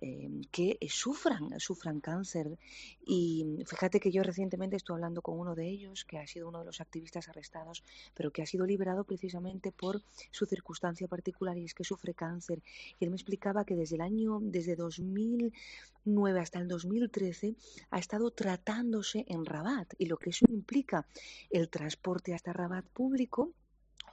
eh, 0.00 0.28
que 0.50 0.78
sufran, 0.88 1.58
sufran 1.58 2.00
cáncer. 2.00 2.58
Y 3.04 3.58
fíjate 3.66 4.00
que 4.00 4.10
yo 4.10 4.22
recientemente 4.22 4.76
estoy 4.76 4.94
hablando 4.94 5.22
con 5.22 5.38
uno 5.38 5.54
de 5.54 5.68
ellos, 5.68 6.04
que 6.04 6.18
ha 6.18 6.26
sido 6.26 6.48
uno 6.48 6.60
de 6.60 6.66
los 6.66 6.80
activistas 6.80 7.28
arrestados, 7.28 7.82
pero 8.14 8.30
que 8.30 8.42
ha 8.42 8.46
sido 8.46 8.66
liberado 8.66 9.04
precisamente 9.04 9.72
por 9.72 10.02
su 10.30 10.46
circunstancia 10.46 11.08
particular 11.08 11.56
y 11.56 11.64
es 11.64 11.74
que 11.74 11.84
sufre 11.84 12.14
cáncer. 12.14 12.62
Y 12.98 13.04
él 13.04 13.10
me 13.10 13.16
explicaba 13.16 13.64
que 13.64 13.74
desde 13.74 13.96
el 13.96 14.02
año, 14.02 14.38
desde 14.40 14.76
2009 14.76 16.40
hasta 16.40 16.58
el 16.58 16.68
2013, 16.68 17.56
ha 17.90 17.98
estado 17.98 18.30
tratándose 18.30 19.24
en 19.28 19.44
Rabat 19.44 19.94
y 19.98 20.06
lo 20.06 20.16
que 20.16 20.30
eso 20.30 20.46
implica 20.48 21.06
el 21.50 21.68
transporte 21.68 22.34
hasta 22.34 22.52
Rabat 22.52 22.86
público 22.86 23.52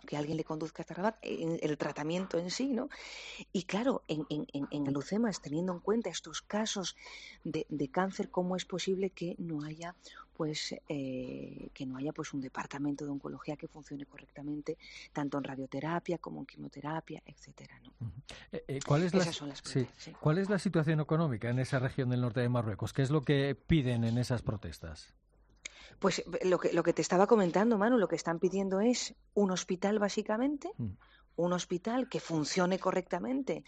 que 0.06 0.18
alguien 0.18 0.38
le 0.38 0.44
conduzca 0.44 0.84
hasta 0.84 0.94
Rabat, 0.94 1.18
en 1.22 1.60
el 1.62 1.78
tratamiento 1.78 2.38
en 2.38 2.52
sí, 2.52 2.74
¿no? 2.74 2.90
Y 3.52 3.64
claro, 3.64 4.04
en, 4.08 4.26
en, 4.30 4.48
en 4.54 4.94
teniendo 5.42 5.74
en 5.74 5.80
cuenta 5.80 6.10
estos 6.10 6.42
casos 6.42 6.96
de, 7.44 7.66
de, 7.70 7.90
cáncer, 7.90 8.30
¿cómo 8.30 8.56
es 8.56 8.66
posible 8.66 9.10
que 9.10 9.36
no 9.38 9.64
haya 9.64 9.96
pues 10.36 10.76
eh, 10.88 11.70
que 11.74 11.86
no 11.88 11.98
haya 11.98 12.14
pues 12.14 12.32
un 12.32 12.42
departamento 12.42 13.04
de 13.04 13.12
oncología 13.12 13.56
que 13.56 13.68
funcione 13.68 14.06
correctamente 14.06 14.78
tanto 15.12 15.40
en 15.40 15.44
radioterapia 15.44 16.20
como 16.20 16.42
en 16.42 16.46
quimioterapia 16.46 17.24
etcétera 17.26 17.80
¿no? 17.80 18.12
eh, 18.52 18.64
eh, 18.68 18.80
¿cuál 18.86 19.02
es 19.02 19.14
Esas 19.16 19.26
la, 19.26 19.34
son 19.34 19.50
las 19.50 19.62
sí. 19.64 19.88
Sí. 19.98 20.14
¿cuál 20.20 20.38
es 20.38 20.48
la 20.48 20.60
situación 20.60 21.00
económica 21.00 21.50
en 21.50 21.58
esa 21.58 21.80
región 21.80 22.10
del 22.10 22.22
norte 22.22 22.42
de 22.42 22.50
Marruecos? 22.50 22.94
¿qué 22.94 23.02
es 23.02 23.10
lo 23.10 23.22
que 23.22 23.56
piden 23.56 24.04
en 24.04 24.20
esas 24.20 24.44
protestas? 24.44 25.16
Pues 26.00 26.24
lo 26.44 26.60
que, 26.60 26.74
lo 26.74 26.84
que 26.84 26.94
te 26.94 27.02
estaba 27.02 27.28
comentando, 27.28 27.78
Manu, 27.78 27.98
lo 27.98 28.08
que 28.08 28.16
están 28.16 28.40
pidiendo 28.40 28.82
es 28.82 29.16
un 29.34 29.52
hospital 29.52 30.00
básicamente, 30.00 30.72
mm. 30.78 30.92
un 31.38 31.54
hospital 31.54 32.08
que 32.08 32.20
funcione 32.20 32.78
correctamente, 32.78 33.64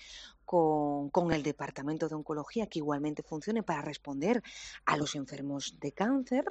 con, 0.49 1.11
con, 1.11 1.31
el 1.31 1.43
Departamento 1.43 2.09
de 2.09 2.15
Oncología, 2.15 2.65
que 2.65 2.79
igualmente 2.79 3.21
funcione 3.21 3.61
para 3.61 3.83
responder 3.83 4.41
a 4.83 4.97
los 4.97 5.13
enfermos 5.13 5.77
de 5.79 5.91
cáncer. 5.91 6.43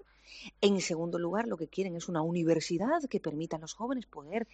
En 0.60 0.80
segundo 0.80 1.18
lugar, 1.18 1.48
lo 1.48 1.56
que 1.56 1.66
quieren 1.66 1.96
es 1.96 2.08
una 2.08 2.22
universidad 2.22 3.02
que 3.10 3.18
permita 3.18 3.56
a 3.56 3.58
los 3.58 3.74
jóvenes 3.74 4.06
poder, 4.06 4.46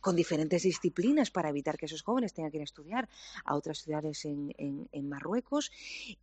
con 0.00 0.16
diferentes 0.16 0.64
disciplinas, 0.64 1.30
para 1.30 1.50
evitar 1.50 1.78
que 1.78 1.86
esos 1.86 2.02
jóvenes 2.02 2.34
tengan 2.34 2.50
que 2.50 2.56
ir 2.56 2.62
a 2.62 2.64
estudiar 2.64 3.08
a 3.44 3.54
otras 3.54 3.78
ciudades 3.84 4.24
en, 4.24 4.52
en, 4.58 4.88
en 4.90 5.08
Marruecos. 5.08 5.70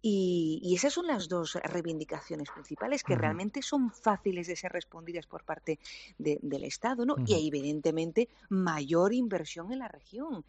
Y, 0.01 0.59
y, 0.61 0.75
esas 0.75 0.91
son 0.91 1.07
las 1.07 1.29
dos 1.29 1.55
reivindicaciones 1.63 2.49
principales 2.49 3.03
que 3.03 3.13
uh 3.13 3.15
-huh. 3.15 3.21
realmente 3.21 3.61
son 3.61 3.89
fáciles 3.89 4.47
de 4.47 4.57
ser 4.57 4.73
respondidas 4.73 5.27
por 5.27 5.45
parte 5.45 5.79
de, 6.17 6.39
del 6.41 6.65
Estado, 6.65 7.05
¿no? 7.05 7.13
Uh 7.13 7.19
-huh. 7.19 7.29
Y 7.29 7.47
evidentemente 7.47 8.27
mayor 8.49 9.13
inversión 9.13 9.71
en 9.71 9.79
la 9.79 9.87
región 9.87 10.43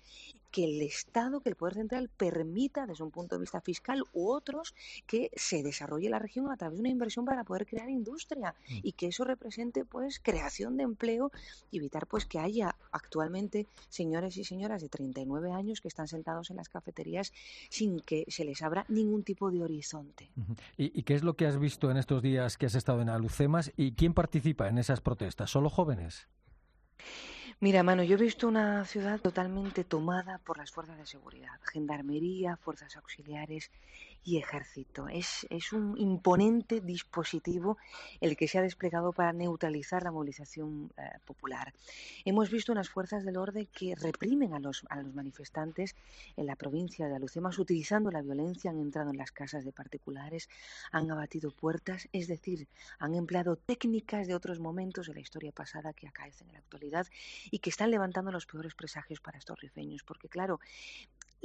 que 0.56 0.64
el 0.64 0.80
Estado, 0.80 1.40
que 1.40 1.50
el 1.50 1.54
Poder 1.54 1.74
Central 1.74 2.08
permita, 2.08 2.86
desde 2.86 3.04
un 3.04 3.10
punto 3.10 3.34
de 3.34 3.42
vista 3.42 3.60
fiscal 3.60 4.02
u 4.14 4.30
otros, 4.30 4.74
que 5.06 5.30
se 5.36 5.62
desarrolle 5.62 6.08
la 6.08 6.18
región 6.18 6.50
a 6.50 6.56
través 6.56 6.78
de 6.78 6.80
una 6.80 6.88
inversión 6.88 7.26
para 7.26 7.44
poder 7.44 7.66
crear 7.66 7.90
industria 7.90 8.54
mm. 8.70 8.78
y 8.82 8.92
que 8.92 9.08
eso 9.08 9.24
represente 9.24 9.84
pues 9.84 10.18
creación 10.18 10.78
de 10.78 10.84
empleo 10.84 11.30
y 11.70 11.76
evitar 11.76 12.06
pues 12.06 12.24
que 12.24 12.38
haya 12.38 12.74
actualmente 12.90 13.66
señores 13.90 14.38
y 14.38 14.44
señoras 14.44 14.80
de 14.80 14.88
39 14.88 15.52
años 15.52 15.82
que 15.82 15.88
están 15.88 16.08
sentados 16.08 16.48
en 16.48 16.56
las 16.56 16.70
cafeterías 16.70 17.34
sin 17.68 18.00
que 18.00 18.24
se 18.28 18.46
les 18.46 18.62
abra 18.62 18.86
ningún 18.88 19.24
tipo 19.24 19.50
de 19.50 19.62
horizonte. 19.62 20.30
¿Y, 20.78 20.98
¿Y 20.98 21.02
qué 21.02 21.16
es 21.16 21.22
lo 21.22 21.36
que 21.36 21.46
has 21.46 21.58
visto 21.58 21.90
en 21.90 21.98
estos 21.98 22.22
días 22.22 22.56
que 22.56 22.64
has 22.64 22.76
estado 22.76 23.02
en 23.02 23.10
Alucemas 23.10 23.74
y 23.76 23.92
quién 23.92 24.14
participa 24.14 24.68
en 24.68 24.78
esas 24.78 25.02
protestas? 25.02 25.50
¿Solo 25.50 25.68
jóvenes? 25.68 26.28
Mira, 27.60 27.82
mano, 27.82 28.02
yo 28.02 28.16
he 28.16 28.18
visto 28.20 28.48
una 28.48 28.84
ciudad 28.84 29.18
totalmente 29.20 29.82
tomada 29.84 30.38
por 30.38 30.58
las 30.58 30.70
fuerzas 30.70 30.98
de 30.98 31.06
seguridad, 31.06 31.58
gendarmería, 31.72 32.56
fuerzas 32.58 32.96
auxiliares 32.96 33.70
y 34.26 34.38
ejército. 34.38 35.08
Es, 35.08 35.46
es 35.50 35.72
un 35.72 35.96
imponente 35.96 36.80
dispositivo 36.80 37.78
el 38.20 38.36
que 38.36 38.48
se 38.48 38.58
ha 38.58 38.62
desplegado 38.62 39.12
para 39.12 39.32
neutralizar 39.32 40.02
la 40.02 40.10
movilización 40.10 40.90
eh, 40.96 41.02
popular. 41.24 41.72
Hemos 42.24 42.50
visto 42.50 42.72
unas 42.72 42.88
fuerzas 42.88 43.24
del 43.24 43.36
orden 43.36 43.68
que 43.72 43.94
reprimen 43.94 44.52
a 44.52 44.58
los, 44.58 44.84
a 44.90 45.00
los 45.00 45.14
manifestantes 45.14 45.94
en 46.36 46.46
la 46.46 46.56
provincia 46.56 47.06
de 47.06 47.14
Alucemas 47.14 47.56
utilizando 47.60 48.10
la 48.10 48.20
violencia, 48.20 48.72
han 48.72 48.80
entrado 48.80 49.10
en 49.10 49.16
las 49.16 49.30
casas 49.30 49.64
de 49.64 49.70
particulares, 49.70 50.48
han 50.90 51.08
abatido 51.08 51.52
puertas, 51.52 52.08
es 52.12 52.26
decir, 52.26 52.66
han 52.98 53.14
empleado 53.14 53.54
técnicas 53.54 54.26
de 54.26 54.34
otros 54.34 54.58
momentos 54.58 55.06
de 55.06 55.14
la 55.14 55.20
historia 55.20 55.52
pasada 55.52 55.92
que 55.92 56.08
acaecen 56.08 56.48
en 56.48 56.54
la 56.54 56.58
actualidad 56.58 57.06
y 57.52 57.60
que 57.60 57.70
están 57.70 57.92
levantando 57.92 58.32
los 58.32 58.46
peores 58.46 58.74
presagios 58.74 59.20
para 59.20 59.38
estos 59.38 59.60
rifeños, 59.60 60.02
porque 60.02 60.28
claro, 60.28 60.58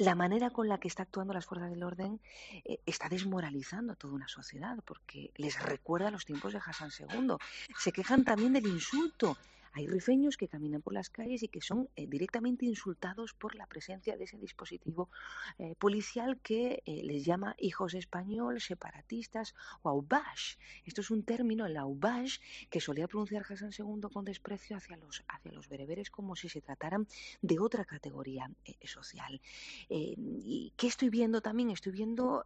la 0.01 0.15
manera 0.15 0.49
con 0.49 0.67
la 0.67 0.79
que 0.79 0.87
está 0.87 1.03
actuando 1.03 1.31
las 1.31 1.45
fuerzas 1.45 1.69
del 1.69 1.83
orden 1.83 2.19
eh, 2.65 2.79
está 2.87 3.07
desmoralizando 3.07 3.93
a 3.93 3.95
toda 3.95 4.15
una 4.15 4.27
sociedad, 4.27 4.77
porque 4.83 5.31
les 5.35 5.61
recuerda 5.61 6.09
los 6.09 6.25
tiempos 6.25 6.53
de 6.53 6.59
Hassan 6.65 6.89
II. 6.97 7.35
Se 7.77 7.91
quejan 7.91 8.23
también 8.23 8.53
del 8.53 8.65
insulto 8.65 9.37
hay 9.73 9.87
rifeños 9.87 10.37
que 10.37 10.47
caminan 10.47 10.81
por 10.81 10.93
las 10.93 11.09
calles 11.09 11.43
y 11.43 11.47
que 11.47 11.61
son 11.61 11.89
eh, 11.95 12.05
directamente 12.07 12.65
insultados 12.65 13.33
por 13.33 13.55
la 13.55 13.67
presencia 13.67 14.17
de 14.17 14.25
ese 14.25 14.37
dispositivo 14.37 15.09
eh, 15.57 15.75
policial 15.75 16.39
que 16.41 16.83
eh, 16.85 17.01
les 17.03 17.23
llama 17.23 17.55
hijos 17.57 17.93
español, 17.93 18.59
separatistas 18.59 19.55
o 19.81 19.89
aubash. 19.89 20.55
Esto 20.85 21.01
es 21.01 21.09
un 21.09 21.23
término, 21.23 21.65
el 21.65 21.77
aubash, 21.77 22.39
que 22.69 22.81
solía 22.81 23.07
pronunciar 23.07 23.45
Hassan 23.47 23.71
II 23.77 24.09
con 24.11 24.25
desprecio 24.25 24.75
hacia 24.75 24.97
los, 24.97 25.23
hacia 25.27 25.51
los 25.51 25.69
bereberes 25.69 26.11
como 26.11 26.35
si 26.35 26.49
se 26.49 26.61
trataran 26.61 27.07
de 27.41 27.59
otra 27.59 27.85
categoría 27.85 28.49
social. 28.83 29.41
¿Y 29.89 30.73
qué 30.75 30.87
estoy 30.87 31.09
viendo 31.09 31.41
también? 31.41 31.69
Estoy 31.69 31.91
viendo, 31.91 32.45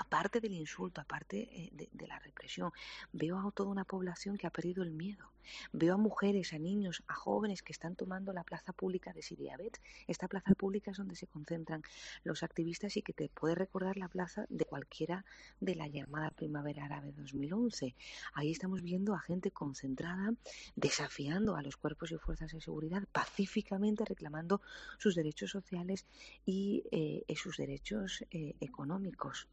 aparte 0.00 0.40
del 0.40 0.54
insulto, 0.54 1.00
aparte 1.00 1.70
de, 1.72 1.88
de 1.92 2.06
la 2.06 2.18
represión, 2.18 2.72
veo 3.12 3.38
a 3.38 3.50
toda 3.52 3.70
una 3.70 3.84
población 3.84 4.36
que 4.36 4.46
ha 4.46 4.50
perdido 4.50 4.82
el 4.82 4.92
miedo. 4.92 5.32
Veo 5.72 5.94
a 5.94 5.98
mujeres, 5.98 6.52
a 6.52 6.58
niños, 6.62 7.02
a 7.08 7.14
jóvenes 7.14 7.62
que 7.62 7.72
están 7.72 7.96
tomando 7.96 8.32
la 8.32 8.44
plaza 8.44 8.72
pública 8.72 9.12
de 9.12 9.22
Siriabet. 9.22 9.80
Esta 10.06 10.28
plaza 10.28 10.54
pública 10.54 10.92
es 10.92 10.96
donde 10.96 11.16
se 11.16 11.26
concentran 11.26 11.82
los 12.24 12.42
activistas 12.42 12.96
y 12.96 13.02
que 13.02 13.12
te 13.12 13.28
puede 13.28 13.54
recordar 13.54 13.96
la 13.96 14.08
plaza 14.08 14.46
de 14.48 14.64
cualquiera 14.64 15.24
de 15.60 15.74
la 15.74 15.88
llamada 15.88 16.30
Primavera 16.30 16.84
Árabe 16.84 17.12
2011. 17.12 17.94
Ahí 18.34 18.50
estamos 18.50 18.82
viendo 18.82 19.14
a 19.14 19.20
gente 19.20 19.50
concentrada, 19.50 20.34
desafiando 20.76 21.56
a 21.56 21.62
los 21.62 21.76
cuerpos 21.76 22.12
y 22.12 22.16
fuerzas 22.16 22.52
de 22.52 22.60
seguridad, 22.60 23.02
pacíficamente 23.12 24.04
reclamando 24.04 24.60
sus 24.98 25.14
derechos 25.14 25.50
sociales 25.50 26.06
y 26.46 26.84
eh, 26.90 27.24
sus 27.36 27.56
derechos 27.56 28.24
eh, 28.30 28.54
económicos. 28.60 29.48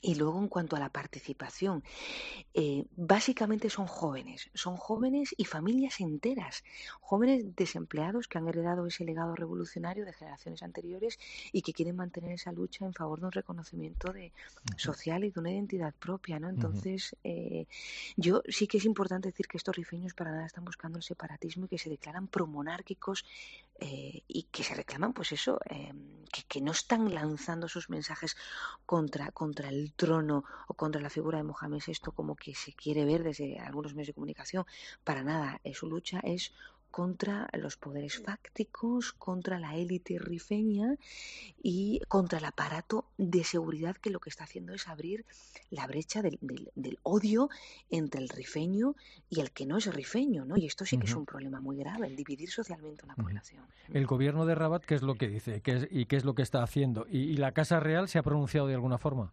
Y 0.00 0.14
luego, 0.14 0.38
en 0.38 0.48
cuanto 0.48 0.76
a 0.76 0.78
la 0.78 0.90
participación, 0.90 1.82
eh, 2.54 2.84
básicamente 2.96 3.70
son 3.70 3.86
jóvenes, 3.86 4.50
son 4.54 4.76
jóvenes 4.76 5.34
y 5.36 5.44
familias 5.44 6.00
enteras, 6.00 6.64
jóvenes 7.00 7.56
desempleados 7.56 8.28
que 8.28 8.38
han 8.38 8.48
heredado 8.48 8.86
ese 8.86 9.04
legado 9.04 9.34
revolucionario 9.34 10.04
de 10.04 10.12
generaciones 10.12 10.62
anteriores 10.62 11.18
y 11.52 11.62
que 11.62 11.72
quieren 11.72 11.96
mantener 11.96 12.32
esa 12.32 12.52
lucha 12.52 12.84
en 12.84 12.94
favor 12.94 13.20
de 13.20 13.26
un 13.26 13.32
reconocimiento 13.32 14.12
de, 14.12 14.26
uh 14.26 14.72
-huh. 14.72 14.78
social 14.78 15.24
y 15.24 15.30
de 15.30 15.40
una 15.40 15.52
identidad 15.52 15.94
propia. 15.94 16.38
¿no? 16.38 16.48
Entonces, 16.48 17.12
uh 17.12 17.16
-huh. 17.16 17.62
eh, 17.62 17.66
yo 18.16 18.42
sí 18.48 18.66
que 18.66 18.78
es 18.78 18.84
importante 18.84 19.28
decir 19.28 19.46
que 19.46 19.56
estos 19.56 19.76
rifeños 19.76 20.14
para 20.14 20.30
nada 20.32 20.46
están 20.46 20.64
buscando 20.64 20.98
el 20.98 21.02
separatismo 21.02 21.64
y 21.64 21.68
que 21.68 21.78
se 21.78 21.90
declaran 21.90 22.28
promonárquicos 22.28 23.24
eh, 23.80 24.22
y 24.26 24.42
que 24.44 24.64
se 24.64 24.74
reclaman, 24.74 25.12
pues 25.12 25.32
eso, 25.32 25.60
eh, 25.70 25.92
que, 26.32 26.42
que, 26.48 26.60
no 26.60 26.72
están 26.72 27.14
lanzando 27.14 27.68
sus 27.68 27.88
mensajes 27.88 28.36
contra, 28.86 29.30
contra 29.30 29.68
el 29.68 29.87
trono 29.92 30.44
o 30.66 30.74
contra 30.74 31.00
la 31.00 31.10
figura 31.10 31.38
de 31.38 31.44
Mohamed 31.44 31.82
VI 31.86 32.12
como 32.14 32.36
que 32.36 32.54
se 32.54 32.72
quiere 32.72 33.04
ver 33.04 33.22
desde 33.22 33.58
algunos 33.58 33.94
medios 33.94 34.08
de 34.08 34.14
comunicación. 34.14 34.64
Para 35.04 35.22
nada, 35.22 35.60
eh, 35.64 35.74
su 35.74 35.88
lucha 35.88 36.20
es 36.20 36.52
contra 36.90 37.48
los 37.52 37.76
poderes 37.76 38.18
fácticos, 38.18 39.12
contra 39.12 39.58
la 39.58 39.76
élite 39.76 40.18
rifeña 40.18 40.96
y 41.62 42.00
contra 42.08 42.38
el 42.38 42.44
aparato 42.46 43.04
de 43.18 43.44
seguridad 43.44 43.96
que 43.96 44.10
lo 44.10 44.20
que 44.20 44.30
está 44.30 44.44
haciendo 44.44 44.72
es 44.72 44.88
abrir 44.88 45.24
la 45.70 45.86
brecha 45.86 46.22
del, 46.22 46.38
del, 46.40 46.70
del 46.74 46.98
odio 47.02 47.50
entre 47.90 48.22
el 48.22 48.28
rifeño 48.28 48.94
y 49.28 49.40
el 49.40 49.50
que 49.50 49.66
no 49.66 49.76
es 49.76 49.94
rifeño, 49.94 50.44
¿no? 50.46 50.56
Y 50.56 50.66
esto 50.66 50.84
sí 50.86 50.96
que 50.96 51.04
uh 51.04 51.06
-huh. 51.06 51.10
es 51.10 51.16
un 51.16 51.26
problema 51.26 51.60
muy 51.60 51.76
grave, 51.76 52.06
el 52.06 52.16
dividir 52.16 52.50
socialmente 52.50 53.04
una 53.04 53.14
uh 53.14 53.18
-huh. 53.18 53.22
población. 53.24 53.64
El 53.92 54.06
gobierno 54.06 54.46
de 54.46 54.54
Rabat, 54.54 54.84
¿qué 54.84 54.94
es 54.94 55.02
lo 55.02 55.16
que 55.16 55.28
dice? 55.28 55.60
¿Qué 55.60 55.72
es, 55.76 55.88
¿Y 55.90 56.06
qué 56.06 56.16
es 56.16 56.24
lo 56.24 56.34
que 56.34 56.42
está 56.42 56.62
haciendo? 56.62 57.06
¿Y, 57.10 57.18
¿Y 57.18 57.36
la 57.36 57.52
Casa 57.52 57.80
Real 57.80 58.08
se 58.08 58.18
ha 58.18 58.22
pronunciado 58.22 58.66
de 58.66 58.74
alguna 58.74 58.98
forma? 58.98 59.32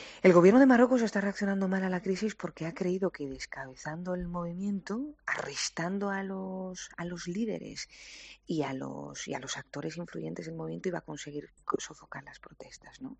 El 0.23 0.33
gobierno 0.33 0.59
de 0.59 0.67
Marruecos 0.67 1.01
está 1.01 1.19
reaccionando 1.19 1.67
mal 1.67 1.83
a 1.83 1.89
la 1.89 2.03
crisis 2.03 2.35
porque 2.35 2.67
ha 2.67 2.75
creído 2.75 3.09
que 3.09 3.27
descabezando 3.27 4.13
el 4.13 4.27
movimiento, 4.27 5.15
arrestando 5.25 6.11
a 6.11 6.21
los, 6.21 6.91
a 6.95 7.05
los 7.05 7.27
líderes 7.27 7.89
y 8.45 8.61
a 8.61 8.71
los, 8.73 9.27
y 9.27 9.33
a 9.33 9.39
los 9.39 9.57
actores 9.57 9.97
influyentes 9.97 10.45
del 10.45 10.53
movimiento 10.53 10.89
iba 10.89 10.99
a 10.99 11.01
conseguir 11.01 11.49
sofocar 11.79 12.23
las 12.23 12.39
protestas. 12.39 13.01
¿no? 13.01 13.17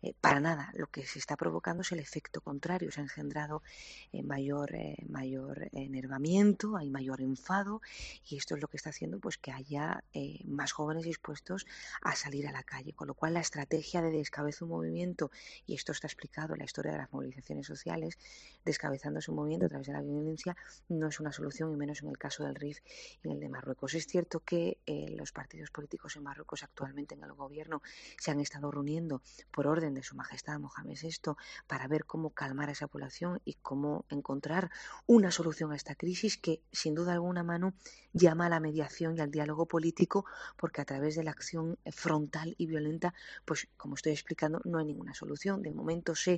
Eh, 0.00 0.14
para 0.20 0.38
nada, 0.38 0.70
lo 0.74 0.86
que 0.86 1.04
se 1.04 1.18
está 1.18 1.36
provocando 1.36 1.82
es 1.82 1.90
el 1.90 1.98
efecto 1.98 2.40
contrario. 2.40 2.92
Se 2.92 3.00
ha 3.00 3.02
engendrado 3.02 3.64
eh, 4.12 4.22
mayor, 4.22 4.76
eh, 4.76 4.96
mayor 5.08 5.70
enervamiento, 5.72 6.76
hay 6.76 6.88
mayor 6.88 7.20
enfado 7.20 7.82
y 8.28 8.36
esto 8.36 8.54
es 8.54 8.60
lo 8.60 8.68
que 8.68 8.76
está 8.76 8.90
haciendo 8.90 9.18
pues, 9.18 9.38
que 9.38 9.50
haya 9.50 10.04
más 10.44 10.70
jóvenes 10.70 11.02
dispuestos 11.02 11.66
a 12.02 12.14
salir 12.14 12.46
a 12.46 12.52
la 12.52 12.62
calle. 12.62 12.92
Con 12.92 13.08
lo 13.08 13.14
cual 13.14 13.34
la 13.34 13.40
estrategia 13.40 14.02
de 14.02 14.12
descabeza 14.12 14.64
un 14.64 14.70
movimiento, 14.70 15.32
y 15.66 15.74
esto 15.74 15.90
está 15.90 16.06
explicado 16.06 16.43
la 16.56 16.64
historia 16.64 16.92
de 16.92 16.98
las 16.98 17.12
movilizaciones 17.12 17.66
sociales, 17.66 18.18
descabezando 18.64 19.20
su 19.20 19.32
movimiento 19.32 19.66
a 19.66 19.68
través 19.68 19.86
de 19.86 19.92
la 19.92 20.02
violencia, 20.02 20.56
no 20.88 21.08
es 21.08 21.20
una 21.20 21.32
solución, 21.32 21.72
y 21.72 21.76
menos 21.76 22.02
en 22.02 22.08
el 22.08 22.18
caso 22.18 22.44
del 22.44 22.54
RIF 22.54 22.78
y 23.22 23.28
en 23.28 23.34
el 23.34 23.40
de 23.40 23.48
Marruecos. 23.48 23.94
Es 23.94 24.06
cierto 24.06 24.40
que 24.40 24.78
eh, 24.86 25.14
los 25.16 25.32
partidos 25.32 25.70
políticos 25.70 26.16
en 26.16 26.22
Marruecos 26.22 26.62
actualmente 26.62 27.14
en 27.14 27.24
el 27.24 27.32
gobierno 27.32 27.82
se 28.18 28.30
han 28.30 28.40
estado 28.40 28.70
reuniendo 28.70 29.22
por 29.50 29.66
orden 29.66 29.94
de 29.94 30.02
su 30.02 30.16
majestad 30.16 30.58
Mohamed 30.58 30.98
VI 31.00 31.32
para 31.66 31.88
ver 31.88 32.04
cómo 32.04 32.30
calmar 32.30 32.68
a 32.68 32.72
esa 32.72 32.86
población 32.86 33.40
y 33.44 33.54
cómo 33.54 34.04
encontrar 34.08 34.70
una 35.06 35.30
solución 35.30 35.72
a 35.72 35.76
esta 35.76 35.94
crisis 35.94 36.36
que 36.36 36.60
sin 36.72 36.94
duda 36.94 37.12
alguna 37.12 37.42
mano 37.42 37.74
llama 38.12 38.46
a 38.46 38.48
la 38.48 38.60
mediación 38.60 39.16
y 39.16 39.20
al 39.20 39.30
diálogo 39.30 39.66
político 39.66 40.24
porque 40.56 40.80
a 40.80 40.84
través 40.84 41.16
de 41.16 41.24
la 41.24 41.32
acción 41.32 41.78
frontal 41.90 42.54
y 42.58 42.66
violenta 42.66 43.14
pues 43.44 43.68
como 43.76 43.96
estoy 43.96 44.12
explicando 44.12 44.60
no 44.64 44.78
hay 44.78 44.84
ninguna 44.84 45.14
solución 45.14 45.62
de 45.62 45.70
momento 45.70 46.14
sé 46.14 46.33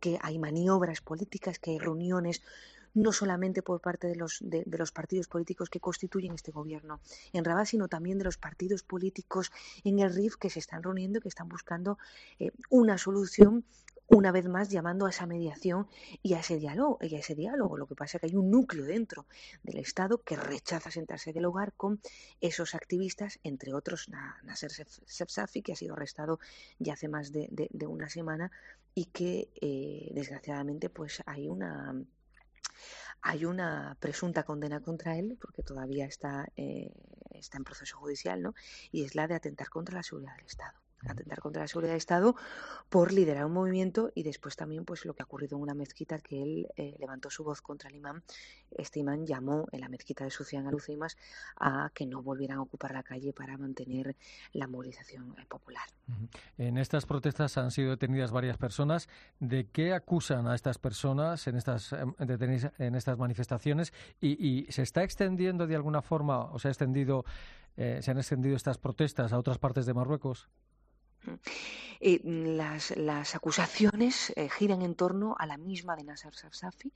que 0.00 0.18
hay 0.22 0.38
maniobras 0.38 1.00
políticas 1.00 1.58
que 1.58 1.72
hay 1.72 1.78
reuniones 1.78 2.42
no 2.94 3.12
solamente 3.12 3.62
por 3.62 3.80
parte 3.80 4.08
de 4.08 4.16
los, 4.16 4.38
de, 4.40 4.64
los 4.66 4.92
partidos 4.92 5.28
políticos 5.28 5.70
que 5.70 5.80
constituyen 5.80 6.34
este 6.34 6.50
gobierno 6.50 7.00
en 7.32 7.44
Rabat, 7.44 7.66
sino 7.66 7.88
también 7.88 8.18
de 8.18 8.24
los 8.24 8.36
partidos 8.36 8.82
políticos 8.82 9.52
en 9.84 10.00
el 10.00 10.12
RIF 10.12 10.36
que 10.36 10.50
se 10.50 10.58
están 10.58 10.82
reuniendo 10.82 11.18
y 11.18 11.22
que 11.22 11.28
están 11.28 11.48
buscando 11.48 11.98
eh, 12.38 12.50
una 12.68 12.98
solución 12.98 13.64
una 14.10 14.32
vez 14.32 14.48
más 14.48 14.68
llamando 14.70 15.06
a 15.06 15.10
esa 15.10 15.24
mediación 15.26 15.86
y 16.20 16.34
a 16.34 16.40
ese 16.40 16.58
diálogo. 16.58 16.98
A 17.00 17.04
ese 17.06 17.36
diálogo. 17.36 17.76
Lo 17.76 17.86
que 17.86 17.94
pasa 17.94 18.16
es 18.16 18.20
que 18.20 18.26
hay 18.26 18.34
un 18.34 18.50
núcleo 18.50 18.84
dentro 18.84 19.26
del 19.62 19.78
Estado 19.78 20.18
que 20.18 20.34
rechaza 20.34 20.90
sentarse 20.90 21.30
a 21.30 21.32
dialogar 21.32 21.72
con 21.74 22.00
esos 22.40 22.74
activistas, 22.74 23.38
entre 23.44 23.72
otros 23.72 24.08
Nasser 24.42 24.72
Sepsafi, 24.72 25.62
que 25.62 25.74
ha 25.74 25.76
sido 25.76 25.94
arrestado 25.94 26.40
ya 26.80 26.94
hace 26.94 27.06
más 27.06 27.30
de, 27.30 27.70
una 27.86 28.08
semana 28.08 28.50
y 28.94 29.06
que 29.06 29.50
eh, 29.60 30.10
desgraciadamente 30.12 30.90
pues 30.90 31.22
hay 31.26 31.48
una 31.48 31.94
hay 33.22 33.44
una 33.44 33.96
presunta 34.00 34.44
condena 34.44 34.80
contra 34.80 35.18
él, 35.18 35.36
porque 35.40 35.62
todavía 35.62 36.06
está, 36.06 36.48
eh, 36.56 36.90
está 37.32 37.58
en 37.58 37.64
proceso 37.64 37.98
judicial, 37.98 38.40
¿no? 38.40 38.54
y 38.92 39.04
es 39.04 39.14
la 39.14 39.28
de 39.28 39.34
atentar 39.34 39.68
contra 39.68 39.96
la 39.96 40.02
seguridad 40.02 40.34
del 40.36 40.46
Estado 40.46 40.80
atentar 41.06 41.40
contra 41.40 41.62
la 41.62 41.68
seguridad 41.68 41.92
del 41.92 41.98
Estado 41.98 42.36
por 42.88 43.12
liderar 43.12 43.46
un 43.46 43.52
movimiento 43.52 44.10
y 44.14 44.22
después 44.22 44.56
también 44.56 44.84
pues 44.84 45.04
lo 45.04 45.14
que 45.14 45.22
ha 45.22 45.26
ocurrido 45.26 45.56
en 45.56 45.62
una 45.62 45.74
mezquita 45.74 46.18
que 46.18 46.42
él 46.42 46.68
eh, 46.76 46.96
levantó 46.98 47.30
su 47.30 47.44
voz 47.44 47.60
contra 47.60 47.88
el 47.88 47.96
imán. 47.96 48.22
Este 48.70 49.00
imán 49.00 49.26
llamó 49.26 49.66
en 49.72 49.80
la 49.80 49.88
mezquita 49.88 50.24
de 50.24 50.30
Sucian 50.30 50.66
Aluceimas 50.66 51.16
a 51.56 51.90
que 51.94 52.06
no 52.06 52.22
volvieran 52.22 52.58
a 52.58 52.62
ocupar 52.62 52.92
la 52.92 53.02
calle 53.02 53.32
para 53.32 53.56
mantener 53.56 54.16
la 54.52 54.66
movilización 54.66 55.34
eh, 55.38 55.46
popular. 55.48 55.84
En 56.58 56.78
estas 56.78 57.06
protestas 57.06 57.56
han 57.56 57.70
sido 57.70 57.90
detenidas 57.90 58.32
varias 58.32 58.56
personas. 58.56 59.08
¿De 59.38 59.68
qué 59.68 59.92
acusan 59.92 60.46
a 60.46 60.54
estas 60.54 60.78
personas 60.78 61.46
en 61.46 61.56
estas, 61.56 61.92
em, 61.92 62.14
en 62.18 62.94
estas 62.94 63.18
manifestaciones? 63.18 63.92
Y, 64.20 64.66
se 64.70 64.82
está 64.82 65.02
extendiendo 65.02 65.66
de 65.66 65.76
alguna 65.76 66.02
forma, 66.02 66.44
o 66.44 66.58
se, 66.58 66.68
ha 66.68 66.70
extendido, 66.70 67.24
eh, 67.76 68.00
se 68.02 68.10
han 68.10 68.18
extendido 68.18 68.56
estas 68.56 68.78
protestas 68.78 69.32
a 69.32 69.38
otras 69.38 69.58
partes 69.58 69.86
de 69.86 69.94
Marruecos? 69.94 70.48
Eh, 72.02 72.18
las, 72.24 72.96
las, 72.96 73.34
acusaciones 73.34 74.32
eh, 74.34 74.48
giran 74.48 74.80
en 74.80 74.94
torno 74.94 75.36
a 75.38 75.44
la 75.44 75.58
misma 75.58 75.96
de 75.96 76.04
Nasser 76.04 76.34
Safsafi, 76.34 76.90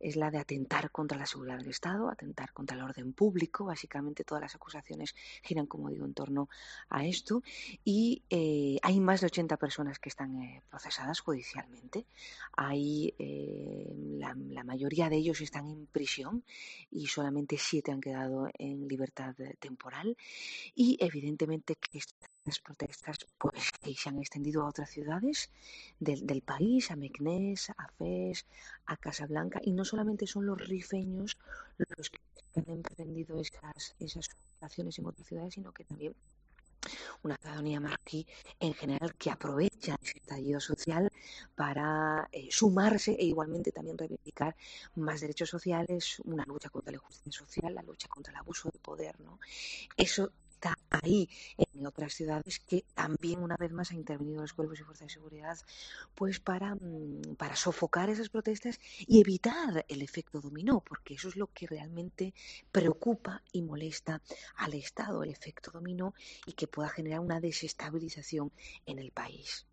es 0.00 0.16
la 0.16 0.32
de 0.32 0.38
atentar 0.38 0.90
contra 0.90 1.16
la 1.16 1.26
seguridad 1.26 1.58
del 1.58 1.68
Estado, 1.68 2.10
atentar 2.10 2.52
contra 2.52 2.76
el 2.76 2.82
orden 2.82 3.12
público, 3.12 3.66
básicamente 3.66 4.24
todas 4.24 4.42
las 4.42 4.56
acusaciones 4.56 5.14
giran, 5.44 5.66
como 5.66 5.90
digo, 5.90 6.04
en 6.04 6.14
torno 6.14 6.48
a 6.88 7.06
esto, 7.06 7.42
y 7.84 8.22
eh, 8.30 8.78
hay 8.82 8.98
más 8.98 9.20
de 9.20 9.26
80 9.26 9.56
personas 9.58 10.00
que 10.00 10.08
están 10.08 10.60
procesadas 10.68 11.20
judicialmente, 11.20 12.04
hay, 12.56 13.14
la, 14.18 14.34
la, 14.34 14.64
mayoría 14.64 15.08
de 15.08 15.16
ellos 15.16 15.40
están 15.40 15.68
en 15.68 15.86
prisión 15.86 16.42
y 16.90 17.06
solamente 17.06 17.56
siete 17.58 17.92
han 17.92 18.00
quedado 18.00 18.48
en 18.58 18.88
libertad 18.88 19.36
temporal, 19.60 20.16
y 20.74 20.96
evidentemente 21.00 21.76
que 21.76 22.00
las 22.48 22.60
protestas 22.60 23.18
pues, 23.36 23.70
se 23.96 24.08
han 24.08 24.18
extendido 24.18 24.62
a 24.62 24.68
otras 24.68 24.90
ciudades 24.90 25.50
del, 26.00 26.26
del 26.26 26.42
país, 26.42 26.90
a 26.90 26.96
Meknés, 26.96 27.70
a 27.70 27.88
Fez, 27.98 28.46
a 28.86 28.96
Casablanca, 28.96 29.60
y 29.62 29.72
no 29.72 29.84
solamente 29.84 30.26
son 30.26 30.46
los 30.46 30.58
rifeños 30.66 31.36
los 31.96 32.10
que 32.10 32.18
han 32.56 32.68
emprendido 32.68 33.38
esas, 33.38 33.94
esas 33.98 34.30
operaciones 34.56 34.98
en 34.98 35.06
otras 35.06 35.26
ciudades, 35.26 35.54
sino 35.54 35.72
que 35.72 35.84
también 35.84 36.14
una 37.22 37.36
ciudadanía 37.36 37.80
marroquí 37.80 38.26
en 38.60 38.72
general 38.72 39.14
que 39.16 39.30
aprovecha 39.30 39.98
ese 40.00 40.18
estallido 40.18 40.60
social 40.60 41.10
para 41.54 42.28
eh, 42.32 42.48
sumarse 42.50 43.12
e 43.12 43.24
igualmente 43.24 43.72
también 43.72 43.98
reivindicar 43.98 44.56
más 44.94 45.20
derechos 45.20 45.50
sociales, 45.50 46.20
una 46.24 46.44
lucha 46.46 46.70
contra 46.70 46.92
la 46.92 46.96
injusticia 46.96 47.32
social, 47.44 47.74
la 47.74 47.82
lucha 47.82 48.08
contra 48.08 48.32
el 48.32 48.38
abuso 48.38 48.70
de 48.70 48.78
poder. 48.78 49.20
¿no? 49.20 49.38
Eso 49.96 50.32
está 50.58 50.76
ahí 50.90 51.28
en 51.56 51.86
otras 51.86 52.12
ciudades 52.14 52.58
que 52.58 52.84
también 52.94 53.40
una 53.40 53.56
vez 53.56 53.70
más 53.70 53.92
ha 53.92 53.94
intervenido 53.94 54.42
los 54.42 54.52
cuerpos 54.52 54.80
y 54.80 54.82
fuerzas 54.82 55.06
de 55.06 55.14
seguridad 55.14 55.56
pues 56.16 56.40
para, 56.40 56.74
mm, 56.74 57.36
para 57.36 57.54
sofocar 57.54 58.10
esas 58.10 58.28
protestas 58.28 58.80
y 59.06 59.20
evitar 59.20 59.84
el 59.88 60.02
efecto 60.02 60.40
dominó, 60.40 60.80
porque 60.80 61.14
eso 61.14 61.28
es 61.28 61.36
lo 61.36 61.46
que 61.46 61.68
realmente 61.68 62.34
preocupa 62.72 63.42
y 63.52 63.62
molesta 63.62 64.20
al 64.56 64.74
Estado, 64.74 65.22
el 65.22 65.30
efecto 65.30 65.70
dominó 65.70 66.14
y 66.46 66.52
que 66.54 66.66
pueda 66.66 66.88
generar 66.88 67.20
una 67.20 67.40
desestabilización 67.40 68.50
en 68.84 68.98
el 68.98 69.12
país. 69.12 69.64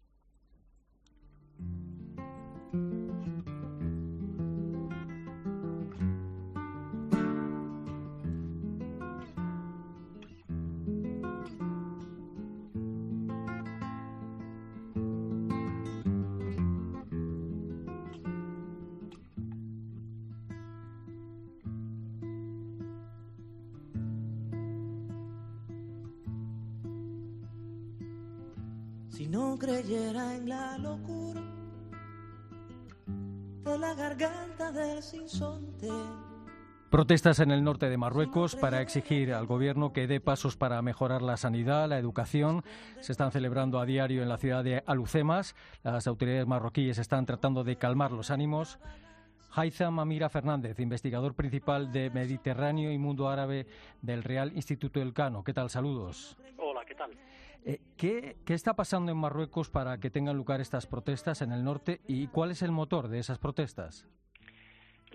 Creyera 29.86 30.36
en 30.36 30.50
la 30.50 30.78
locura 30.78 31.42
de 33.64 33.78
la 33.78 33.94
garganta 33.94 34.72
del 34.72 35.02
sinsonte. 35.04 35.90
Protestas 36.90 37.40
en 37.40 37.52
el 37.52 37.64
norte 37.64 37.90
de 37.90 37.98
Marruecos 37.98 38.56
para 38.56 38.82
exigir 38.82 39.34
al 39.34 39.46
gobierno 39.46 39.92
que 39.92 40.08
dé 40.08 40.20
pasos 40.20 40.56
para 40.56 40.82
mejorar 40.82 41.22
la 41.22 41.38
sanidad, 41.38 41.90
la 41.90 42.00
educación. 42.00 42.64
Se 43.02 43.12
están 43.12 43.32
celebrando 43.32 43.80
a 43.80 43.86
diario 43.86 44.24
en 44.24 44.30
la 44.30 44.38
ciudad 44.38 44.64
de 44.64 44.84
Alucemas. 44.86 45.56
Las 45.84 46.08
autoridades 46.08 46.48
marroquíes 46.48 46.98
están 46.98 47.26
tratando 47.26 47.64
de 47.64 47.76
calmar 47.76 48.12
los 48.12 48.32
ánimos. 48.32 48.80
Haitham 49.52 50.00
Amira 50.00 50.30
Fernández, 50.30 50.80
investigador 50.80 51.34
principal 51.34 51.92
de 51.92 52.10
Mediterráneo 52.10 52.92
y 52.92 52.98
Mundo 52.98 53.30
Árabe 53.30 53.68
del 54.02 54.24
Real 54.24 54.52
Instituto 54.56 55.00
del 55.00 55.14
Cano. 55.14 55.44
¿Qué 55.44 55.54
tal? 55.54 55.70
Saludos. 55.70 56.38
Hola, 56.96 57.10
¿qué? 57.98 58.18
Eh, 58.18 58.38
¿qué, 58.46 58.54
está 58.54 58.76
pasando 58.76 59.12
en 59.12 59.18
Marruecos 59.18 59.70
para 59.70 59.98
que 60.00 60.10
tengan 60.10 60.38
lugar 60.38 60.62
estas 60.62 60.86
protestas 60.88 61.42
en 61.42 61.52
el 61.52 61.64
norte 61.64 62.02
y 62.08 62.28
cuál 62.28 62.52
es 62.52 62.62
el 62.62 62.72
motor 62.72 63.08
de 63.08 63.20
esas 63.20 63.40
protestas? 63.40 64.08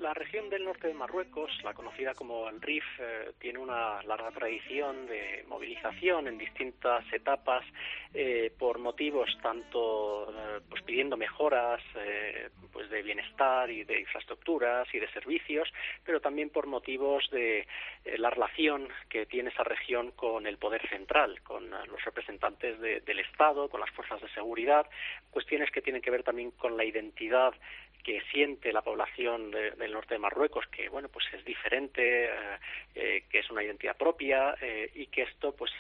La 0.01 0.15
región 0.15 0.49
del 0.49 0.65
norte 0.65 0.89
de 0.89 0.95
Marruecos, 0.95 1.51
la 1.63 1.75
conocida 1.75 2.15
como 2.15 2.49
el 2.49 2.63
Rif, 2.63 2.85
eh, 2.99 3.33
tiene 3.39 3.59
una 3.59 4.03
larga 4.05 4.31
tradición 4.31 5.07
de 5.07 5.45
movilización 5.47 6.27
en 6.27 6.39
distintas 6.39 7.05
etapas 7.13 7.63
eh, 8.15 8.51
por 8.59 8.79
motivos 8.79 9.29
tanto 9.43 10.31
eh, 10.31 10.61
pues 10.71 10.83
pidiendo 10.85 11.19
mejoras 11.19 11.83
pues 12.73 12.89
de 12.89 13.03
bienestar 13.03 13.71
y 13.71 13.85
de 13.85 14.01
infraestructuras 14.01 14.89
y 14.95 15.01
de 15.01 15.13
servicios, 15.13 15.69
pero 16.03 16.21
también 16.21 16.49
por 16.49 16.67
motivos 16.67 17.29
de 17.31 17.67
la 18.17 18.31
relación 18.31 18.89
que 19.09 19.27
tiene 19.27 19.51
esa 19.51 19.65
región 19.65 20.13
con 20.13 20.47
el 20.47 20.57
poder 20.57 20.89
central, 20.89 21.43
con 21.43 21.69
los 21.69 22.05
representantes 22.05 22.81
del 22.81 23.19
Estado, 23.19 23.69
con 23.69 23.81
las 23.81 23.91
fuerzas 23.91 24.21
de 24.23 24.29
seguridad, 24.31 24.87
cuestiones 25.31 25.71
que 25.71 25.83
tienen 25.83 26.01
que 26.01 26.11
ver 26.11 26.23
también 26.23 26.53
con 26.53 26.77
la 26.77 26.85
identidad 26.85 27.53
que 28.03 28.21
siente 28.33 28.73
la 28.73 28.83
población 28.83 29.51
del 29.51 29.93
norte 29.93 30.15
de 30.15 30.19
Marruecos, 30.19 30.67
que 30.69 30.89
bueno 30.89 31.09
pues 31.09 31.27
es 31.33 31.45
diferente, 31.45 32.25
eh, 32.25 32.59
eh, 32.95 33.25
que 33.29 33.39
es 33.41 33.51
una 33.51 33.63
identidad 33.63 33.97
propia 33.97 34.57
eh, 34.61 34.91
y 34.95 35.07
que 35.07 35.23
esto 35.23 35.55
pues 35.55 35.71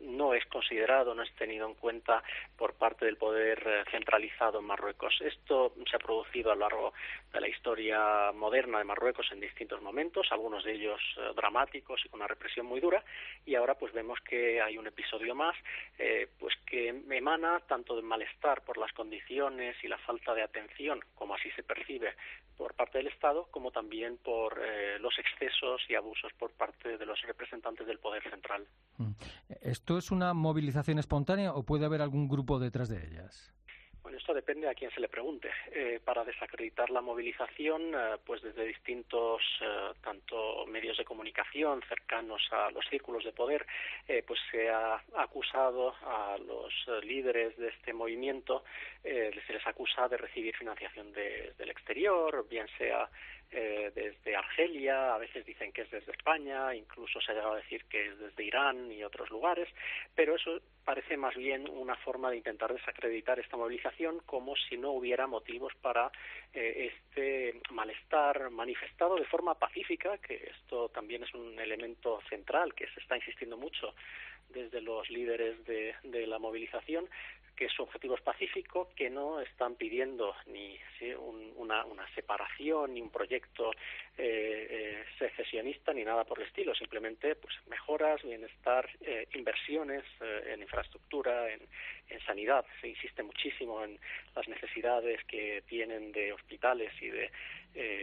no 0.00 0.34
es 0.34 0.44
considerado, 0.46 1.14
no 1.14 1.22
es 1.22 1.32
tenido 1.34 1.66
en 1.66 1.74
cuenta 1.74 2.22
por 2.56 2.74
parte 2.74 3.04
del 3.04 3.16
poder 3.16 3.84
centralizado 3.90 4.58
en 4.60 4.66
Marruecos. 4.66 5.20
Esto 5.20 5.74
se 5.88 5.96
ha 5.96 5.98
producido 5.98 6.50
a 6.50 6.54
lo 6.54 6.60
largo 6.60 6.92
de 7.32 7.40
la 7.40 7.48
historia 7.48 8.32
moderna 8.32 8.78
de 8.78 8.84
Marruecos 8.84 9.28
en 9.32 9.40
distintos 9.40 9.80
momentos, 9.82 10.28
algunos 10.30 10.64
de 10.64 10.72
ellos 10.72 11.00
dramáticos 11.36 12.04
y 12.04 12.08
con 12.08 12.20
una 12.20 12.28
represión 12.28 12.66
muy 12.66 12.80
dura, 12.80 13.02
y 13.44 13.54
ahora 13.54 13.74
pues 13.74 13.92
vemos 13.92 14.20
que 14.20 14.60
hay 14.60 14.78
un 14.78 14.86
episodio 14.86 15.34
más, 15.34 15.56
pues 16.38 16.56
que 16.66 16.88
emana 16.88 17.60
tanto 17.60 17.96
de 17.96 18.02
malestar 18.02 18.62
por 18.62 18.78
las 18.78 18.92
condiciones 18.92 19.76
y 19.82 19.88
la 19.88 19.98
falta 19.98 20.34
de 20.34 20.42
atención, 20.42 21.00
como 21.14 21.34
así 21.34 21.50
se 21.52 21.62
percibe 21.68 22.16
por 22.56 22.74
parte 22.74 22.98
del 22.98 23.06
Estado, 23.06 23.46
como 23.52 23.70
también 23.70 24.18
por 24.18 24.58
eh, 24.60 24.98
los 24.98 25.16
excesos 25.18 25.80
y 25.88 25.94
abusos 25.94 26.32
por 26.38 26.50
parte 26.52 26.98
de 26.98 27.06
los 27.06 27.20
representantes 27.22 27.86
del 27.86 28.00
poder 28.00 28.22
central. 28.28 28.66
Mm. 28.96 29.12
¿Esto 29.62 29.98
es 29.98 30.10
una 30.10 30.34
movilización 30.34 30.98
espontánea 30.98 31.52
o 31.52 31.62
puede 31.62 31.84
haber 31.84 32.02
algún 32.02 32.28
grupo 32.28 32.58
detrás 32.58 32.88
de 32.88 33.06
ellas? 33.06 33.54
Bueno, 34.08 34.20
esto 34.20 34.32
depende 34.32 34.66
a 34.66 34.74
quien 34.74 34.90
se 34.90 35.00
le 35.00 35.08
pregunte. 35.10 35.50
Eh, 35.70 36.00
para 36.02 36.24
desacreditar 36.24 36.88
la 36.88 37.02
movilización, 37.02 37.94
eh, 37.94 38.16
pues 38.24 38.40
desde 38.40 38.64
distintos 38.64 39.42
eh, 39.60 39.92
tanto 40.02 40.64
medios 40.64 40.96
de 40.96 41.04
comunicación 41.04 41.82
cercanos 41.86 42.40
a 42.50 42.70
los 42.70 42.86
círculos 42.88 43.22
de 43.22 43.32
poder, 43.32 43.66
pues 44.26 44.40
se 44.50 44.70
ha 44.70 45.02
acusado 45.14 45.94
a 46.00 46.38
los 46.38 46.72
líderes 47.04 47.54
de 47.58 47.68
este 47.68 47.92
movimiento, 47.92 48.64
se 49.02 49.52
les 49.52 49.66
acusa 49.66 50.08
de 50.08 50.16
recibir 50.16 50.56
financiación 50.56 51.12
del 51.12 51.68
exterior, 51.70 52.46
bien 52.48 52.66
sea 52.78 53.10
eh, 53.50 53.90
desde 53.94 54.36
Argelia, 54.36 55.14
a 55.14 55.18
veces 55.18 55.44
dicen 55.46 55.72
que 55.72 55.82
es 55.82 55.90
desde 55.90 56.12
España, 56.12 56.74
incluso 56.74 57.20
se 57.20 57.32
ha 57.32 57.34
llegado 57.34 57.54
a 57.54 57.62
decir 57.62 57.84
que 57.86 58.08
es 58.08 58.18
desde 58.18 58.44
Irán 58.44 58.92
y 58.92 59.02
otros 59.02 59.30
lugares, 59.30 59.68
pero 60.14 60.36
eso 60.36 60.60
parece 60.84 61.16
más 61.16 61.34
bien 61.34 61.68
una 61.68 61.96
forma 61.96 62.30
de 62.30 62.36
intentar 62.36 62.72
desacreditar 62.72 63.38
esta 63.38 63.56
movilización 63.56 64.20
como 64.26 64.54
si 64.56 64.76
no 64.76 64.92
hubiera 64.92 65.26
motivos 65.26 65.74
para 65.80 66.10
eh, 66.52 66.90
este 66.92 67.60
malestar 67.70 68.50
manifestado 68.50 69.16
de 69.16 69.24
forma 69.24 69.54
pacífica, 69.54 70.18
que 70.18 70.50
esto 70.56 70.90
también 70.90 71.22
es 71.24 71.32
un 71.32 71.58
elemento 71.58 72.20
central 72.28 72.74
que 72.74 72.86
se 72.88 73.00
está 73.00 73.16
insistiendo 73.16 73.56
mucho 73.56 73.94
desde 74.50 74.80
los 74.80 75.08
líderes 75.10 75.64
de, 75.64 75.94
de 76.02 76.26
la 76.26 76.38
movilización, 76.38 77.08
que 77.58 77.68
su 77.68 77.82
objetivo 77.82 78.14
es 78.14 78.20
pacífico, 78.20 78.90
que 78.94 79.10
no 79.10 79.40
están 79.40 79.74
pidiendo 79.74 80.32
ni 80.46 80.78
una, 81.56 81.84
separación, 82.14 82.94
ni 82.94 83.00
un 83.00 83.10
proyecto 83.10 83.72
eh, 84.16 84.66
eh, 84.70 85.04
secesionista, 85.18 85.92
ni 85.92 86.04
nada 86.04 86.24
por 86.24 86.38
el 86.38 86.46
estilo, 86.46 86.72
simplemente 86.76 87.34
pues 87.34 87.54
mejoras, 87.66 88.22
bienestar, 88.22 88.88
eh, 89.00 89.26
inversiones 89.34 90.04
en 90.20 90.62
infraestructura, 90.62 91.52
en, 91.52 91.60
en, 92.08 92.20
sanidad. 92.20 92.64
Se 92.80 92.88
insiste 92.88 93.24
muchísimo 93.24 93.82
en 93.82 93.98
las 94.36 94.46
necesidades 94.46 95.24
que 95.24 95.64
tienen 95.66 96.12
de 96.12 96.32
hospitales 96.32 96.92
y 97.02 97.08
de 97.10 97.30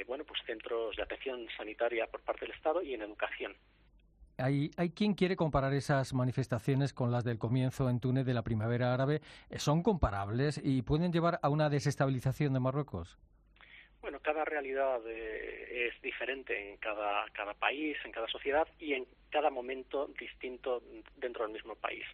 bueno 0.06 0.24
pues 0.26 0.42
centros 0.46 0.96
de 0.96 1.04
atención 1.04 1.48
sanitaria 1.56 2.08
por 2.08 2.22
parte 2.22 2.46
del 2.46 2.56
Estado 2.56 2.82
y 2.82 2.94
en 2.94 3.02
educación. 3.02 3.56
Hay, 4.38 4.72
hay 4.78 4.90
quien 4.90 5.14
quiere 5.14 5.36
comparar 5.36 5.74
esas 5.74 6.14
manifestaciones 6.14 6.94
con 6.94 7.12
las 7.12 7.24
del 7.24 7.38
comienzo 7.38 7.90
en 7.90 8.00
Túnez 8.00 8.26
de 8.26 8.34
la 8.34 8.44
primavera 8.44 8.94
árabe. 8.94 9.22
¿Son 9.56 9.84
comparables 9.84 10.60
y 10.64 10.82
pueden 10.82 11.12
llevar 11.12 11.40
a 11.42 11.50
una 11.50 11.70
desestabilización 11.70 12.54
de 12.54 12.60
Marruecos? 12.60 13.18
Bueno, 14.02 14.20
cada 14.20 14.46
realidad 14.46 15.00
eh, 15.08 15.88
es 15.90 16.02
diferente 16.02 16.70
en 16.70 16.78
cada, 16.78 17.26
cada 17.34 17.56
país, 17.56 17.98
en 18.06 18.12
cada 18.12 18.28
sociedad 18.28 18.68
y 18.80 18.94
en 18.94 19.08
cada 19.30 19.50
momento 19.50 20.08
distinto 20.20 20.82
dentro 21.18 21.44
del 21.44 21.54
mismo 21.54 21.76
país. 21.76 22.06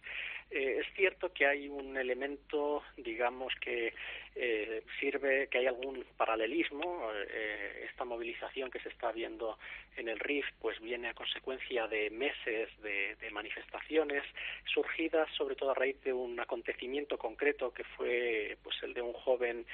Eh, 0.52 0.80
es 0.80 0.94
cierto 0.94 1.32
que 1.32 1.46
hay 1.46 1.66
un 1.66 1.96
elemento, 1.96 2.82
digamos, 2.98 3.54
que 3.58 3.94
eh, 4.34 4.82
sirve, 5.00 5.48
que 5.48 5.58
hay 5.58 5.66
algún 5.66 6.04
paralelismo. 6.18 7.10
Eh, 7.10 7.86
esta 7.88 8.04
movilización 8.04 8.70
que 8.70 8.78
se 8.80 8.90
está 8.90 9.12
viendo 9.12 9.58
en 9.96 10.10
el 10.10 10.18
RIF, 10.18 10.44
pues 10.60 10.78
viene 10.80 11.08
a 11.08 11.14
consecuencia 11.14 11.86
de 11.86 12.10
meses 12.10 12.68
de, 12.82 13.16
manifestaciones 13.32 14.22
surgidas 14.66 15.26
sobre 15.38 15.56
todo 15.56 15.70
a 15.70 15.74
raíz 15.74 15.98
de 16.04 16.12
un 16.12 16.38
acontecimiento 16.38 17.16
concreto 17.16 17.72
que 17.72 17.84
fue, 17.84 18.58
pues, 18.62 18.76
el 18.82 18.92
de 18.92 19.00
un 19.00 19.14
joven 19.14 19.64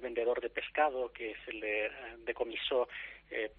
vendedor 0.00 0.40
de 0.40 0.50
pescado 0.50 1.12
que 1.12 1.34
se 1.44 1.52
le 1.52 1.90
decomisó 2.24 2.88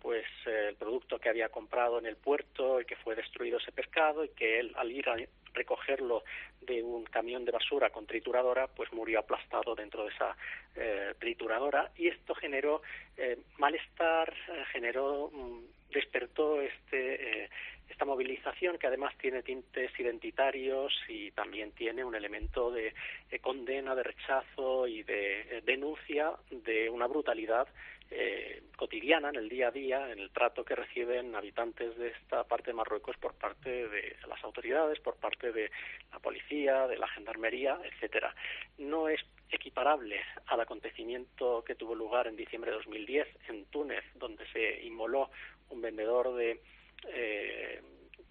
pues 0.01 0.25
el 0.45 0.75
producto 0.75 1.19
que 1.19 1.29
había 1.29 1.49
comprado 1.49 1.99
en 1.99 2.05
el 2.05 2.15
puerto 2.15 2.81
y 2.81 2.85
que 2.85 2.95
fue 2.95 3.15
destruido 3.15 3.59
ese 3.59 3.71
pescado 3.71 4.23
y 4.23 4.29
que 4.29 4.59
él 4.59 4.73
al 4.75 4.91
ir 4.91 5.07
a 5.09 5.15
recogerlo 5.53 6.23
de 6.61 6.83
un 6.83 7.05
camión 7.05 7.45
de 7.45 7.51
basura 7.51 7.89
con 7.89 8.05
trituradora, 8.05 8.67
pues 8.67 8.91
murió 8.93 9.19
aplastado 9.19 9.75
dentro 9.75 10.03
de 10.05 10.11
esa 10.11 10.35
eh, 10.75 11.13
trituradora. 11.19 11.91
Y 11.95 12.07
esto 12.07 12.35
generó 12.35 12.81
eh, 13.17 13.37
malestar, 13.57 14.33
eh, 14.49 14.63
generó, 14.71 15.29
mm, 15.31 15.91
despertó 15.91 16.61
este 16.61 17.49
esta 17.89 18.05
movilización 18.05 18.77
que 18.77 18.85
además 18.85 19.17
tiene 19.17 19.41
tintes 19.41 19.91
identitarios 19.99 20.93
y 21.07 21.31
también 21.31 21.71
tiene 21.71 22.05
un 22.05 22.13
elemento 22.13 22.71
de 22.71 22.93
condena, 23.41 23.95
de 23.95 24.03
rechazo 24.03 24.87
y 24.87 25.01
de 25.01 25.63
denuncia 25.65 26.33
de 26.51 26.87
una 26.87 27.07
brutalidad 27.07 27.67
eh, 28.11 28.63
cotidiana, 28.75 29.29
en 29.29 29.35
el 29.35 29.49
día 29.49 29.67
a 29.67 29.71
día, 29.71 30.11
en 30.11 30.19
el 30.19 30.31
trato 30.31 30.63
que 30.65 30.75
reciben 30.75 31.35
habitantes 31.35 31.97
de 31.97 32.09
esta 32.09 32.43
parte 32.43 32.71
de 32.71 32.75
Marruecos 32.75 33.17
por 33.17 33.35
parte 33.35 33.87
de 33.87 34.15
las 34.27 34.43
autoridades, 34.43 34.99
por 34.99 35.15
parte 35.17 35.51
de 35.51 35.69
la 36.11 36.19
policía, 36.19 36.87
de 36.87 36.97
la 36.97 37.07
gendarmería, 37.07 37.79
etcétera. 37.83 38.33
No 38.77 39.09
es 39.09 39.21
equiparable 39.51 40.21
al 40.47 40.61
acontecimiento 40.61 41.63
que 41.63 41.75
tuvo 41.75 41.93
lugar 41.93 42.27
en 42.27 42.35
diciembre 42.35 42.71
de 42.71 42.77
2010 42.77 43.27
en 43.49 43.65
Túnez, 43.65 44.03
donde 44.15 44.47
se 44.47 44.81
inmoló 44.83 45.29
un 45.69 45.81
vendedor 45.81 46.33
de 46.35 46.61
eh, 47.07 47.81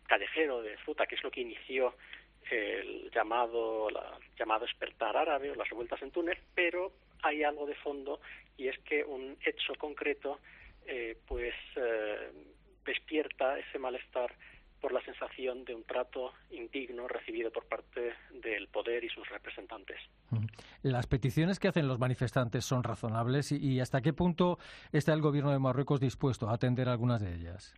callejero 0.06 0.62
de 0.62 0.76
fruta, 0.78 1.06
que 1.06 1.14
es 1.14 1.22
lo 1.22 1.30
que 1.30 1.42
inició 1.42 1.94
el 2.50 3.10
llamado, 3.10 3.90
la, 3.90 4.18
llamado 4.38 4.64
despertar 4.64 5.16
árabe 5.16 5.50
o 5.50 5.54
las 5.54 5.68
revueltas 5.68 6.00
en 6.02 6.10
Túnez, 6.10 6.38
pero 6.54 6.92
hay 7.22 7.42
algo 7.42 7.66
de 7.66 7.74
fondo 7.76 8.20
y 8.56 8.68
es 8.68 8.78
que 8.80 9.04
un 9.04 9.36
hecho 9.44 9.74
concreto 9.78 10.38
eh, 10.86 11.16
pues 11.26 11.54
eh, 11.76 12.32
despierta 12.84 13.58
ese 13.58 13.78
malestar 13.78 14.34
por 14.80 14.92
la 14.92 15.02
sensación 15.02 15.64
de 15.64 15.74
un 15.74 15.84
trato 15.84 16.32
indigno 16.50 17.08
recibido 17.08 17.50
por 17.50 17.66
parte 17.66 18.14
del 18.30 18.68
poder 18.68 19.04
y 19.04 19.08
sus 19.08 19.28
representantes. 19.28 19.98
Las 20.82 21.06
peticiones 21.06 21.58
que 21.58 21.68
hacen 21.68 21.88
los 21.88 21.98
manifestantes 21.98 22.64
son 22.64 22.84
razonables 22.84 23.50
y 23.50 23.80
hasta 23.80 24.00
qué 24.00 24.12
punto 24.12 24.58
está 24.92 25.12
el 25.12 25.20
gobierno 25.20 25.50
de 25.50 25.58
Marruecos 25.58 26.00
dispuesto 26.00 26.48
a 26.48 26.54
atender 26.54 26.88
algunas 26.88 27.20
de 27.20 27.34
ellas. 27.34 27.74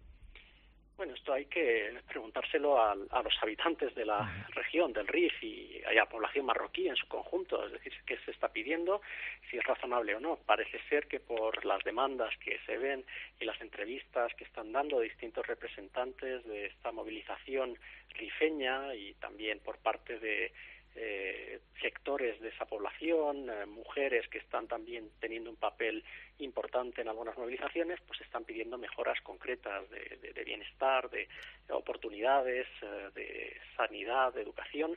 Bueno, 1.11 1.19
esto 1.19 1.33
hay 1.33 1.47
que 1.47 1.93
preguntárselo 2.07 2.81
a, 2.81 2.95
los 2.95 3.43
habitantes 3.43 3.93
de 3.97 4.05
la 4.05 4.47
región, 4.51 4.93
del 4.93 5.09
RIF 5.09 5.43
y 5.43 5.83
a 5.85 5.93
la 5.93 6.07
población 6.07 6.47
marroquí 6.47 6.87
en 6.87 6.95
su 6.95 7.09
conjunto, 7.09 7.67
es 7.67 7.73
decir, 7.73 7.93
qué 8.07 8.17
se 8.19 8.31
está 8.31 8.49
pidiendo, 8.53 9.03
si 9.51 9.59
es 9.59 9.65
razonable 9.65 10.15
o 10.15 10.21
no. 10.21 10.37
Parece 10.47 10.79
ser 10.89 11.09
que 11.09 11.19
por 11.19 11.65
las 11.65 11.83
demandas 11.83 12.33
que 12.39 12.61
se 12.65 12.79
ven 12.79 13.05
y 13.41 13.45
las 13.45 13.61
entrevistas 13.61 14.33
que 14.35 14.45
están 14.45 14.71
dando 14.71 15.01
distintos 15.01 15.45
representantes 15.49 16.47
de 16.47 16.67
esta 16.67 16.93
movilización 16.93 17.77
rifeña 18.11 18.95
y 18.95 19.15
también 19.15 19.59
por 19.59 19.79
parte 19.79 20.21
de 20.21 20.53
eh, 20.97 21.61
sectores 21.81 22.41
de 22.41 22.49
esa 22.49 22.67
población, 22.67 23.49
eh, 23.49 23.65
mujeres 23.65 24.27
que 24.29 24.39
están 24.39 24.67
también 24.67 25.09
teniendo 25.21 25.49
un 25.49 25.57
papel 25.57 26.05
importante 26.39 27.01
en 27.01 27.09
algunas 27.09 27.39
movilizaciones, 27.39 28.01
pues 28.07 28.21
están 28.21 28.45
pidiendo 28.45 28.77
mejoras 28.77 29.21
concretas 29.23 29.89
de, 29.91 30.45
bienestar, 30.45 31.09
de, 31.09 31.29
oportunidades, 31.71 32.67
eh, 32.83 33.11
de 33.15 33.57
sanidad, 33.77 34.35
de 34.35 34.43
educación 34.43 34.97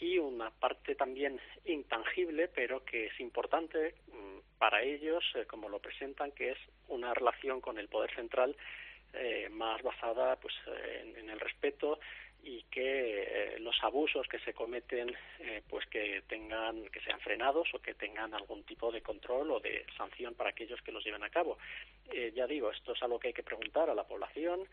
y 0.00 0.18
una 0.18 0.50
parte 0.50 0.94
también 0.96 1.38
intangible, 1.66 2.48
pero 2.48 2.84
que 2.84 3.06
es 3.06 3.20
importante 3.20 3.94
mm, 4.08 4.58
para 4.58 4.82
ellos, 4.82 5.22
como 5.46 5.68
lo 5.68 5.78
presentan, 5.78 6.32
que 6.32 6.52
es 6.52 6.58
una 6.88 7.14
relación 7.14 7.60
con 7.60 7.78
el 7.78 7.88
poder 7.88 8.12
central 8.14 8.56
más 9.50 9.82
basada 9.82 10.36
pues 10.36 10.54
en 11.04 11.28
el 11.28 11.38
respeto 11.38 12.00
y 12.42 12.62
que 12.64 13.22
eh, 13.54 13.58
los 13.60 13.76
abusos 13.82 14.26
que 14.26 14.38
se 14.40 14.52
cometen 14.52 15.14
eh, 15.38 15.62
pues 15.68 15.86
que 15.86 16.22
tengan 16.26 16.86
que 16.88 17.00
sean 17.00 17.20
frenados 17.20 17.68
o 17.72 17.78
que 17.78 17.94
tengan 17.94 18.34
algún 18.34 18.64
tipo 18.64 18.90
de 18.90 19.00
control 19.00 19.50
o 19.52 19.60
de 19.60 19.86
sanción 19.96 20.34
para 20.34 20.50
aquellos 20.50 20.82
que 20.82 20.92
los 20.92 21.04
lleven 21.04 21.22
a 21.22 21.30
cabo 21.30 21.58
eh, 22.10 22.32
ya 22.34 22.46
digo 22.46 22.70
esto 22.70 22.92
es 22.92 23.02
algo 23.02 23.20
que 23.20 23.28
hay 23.28 23.34
que 23.34 23.44
preguntar 23.44 23.90
a 23.90 23.94
la 23.94 24.04
población 24.04 24.66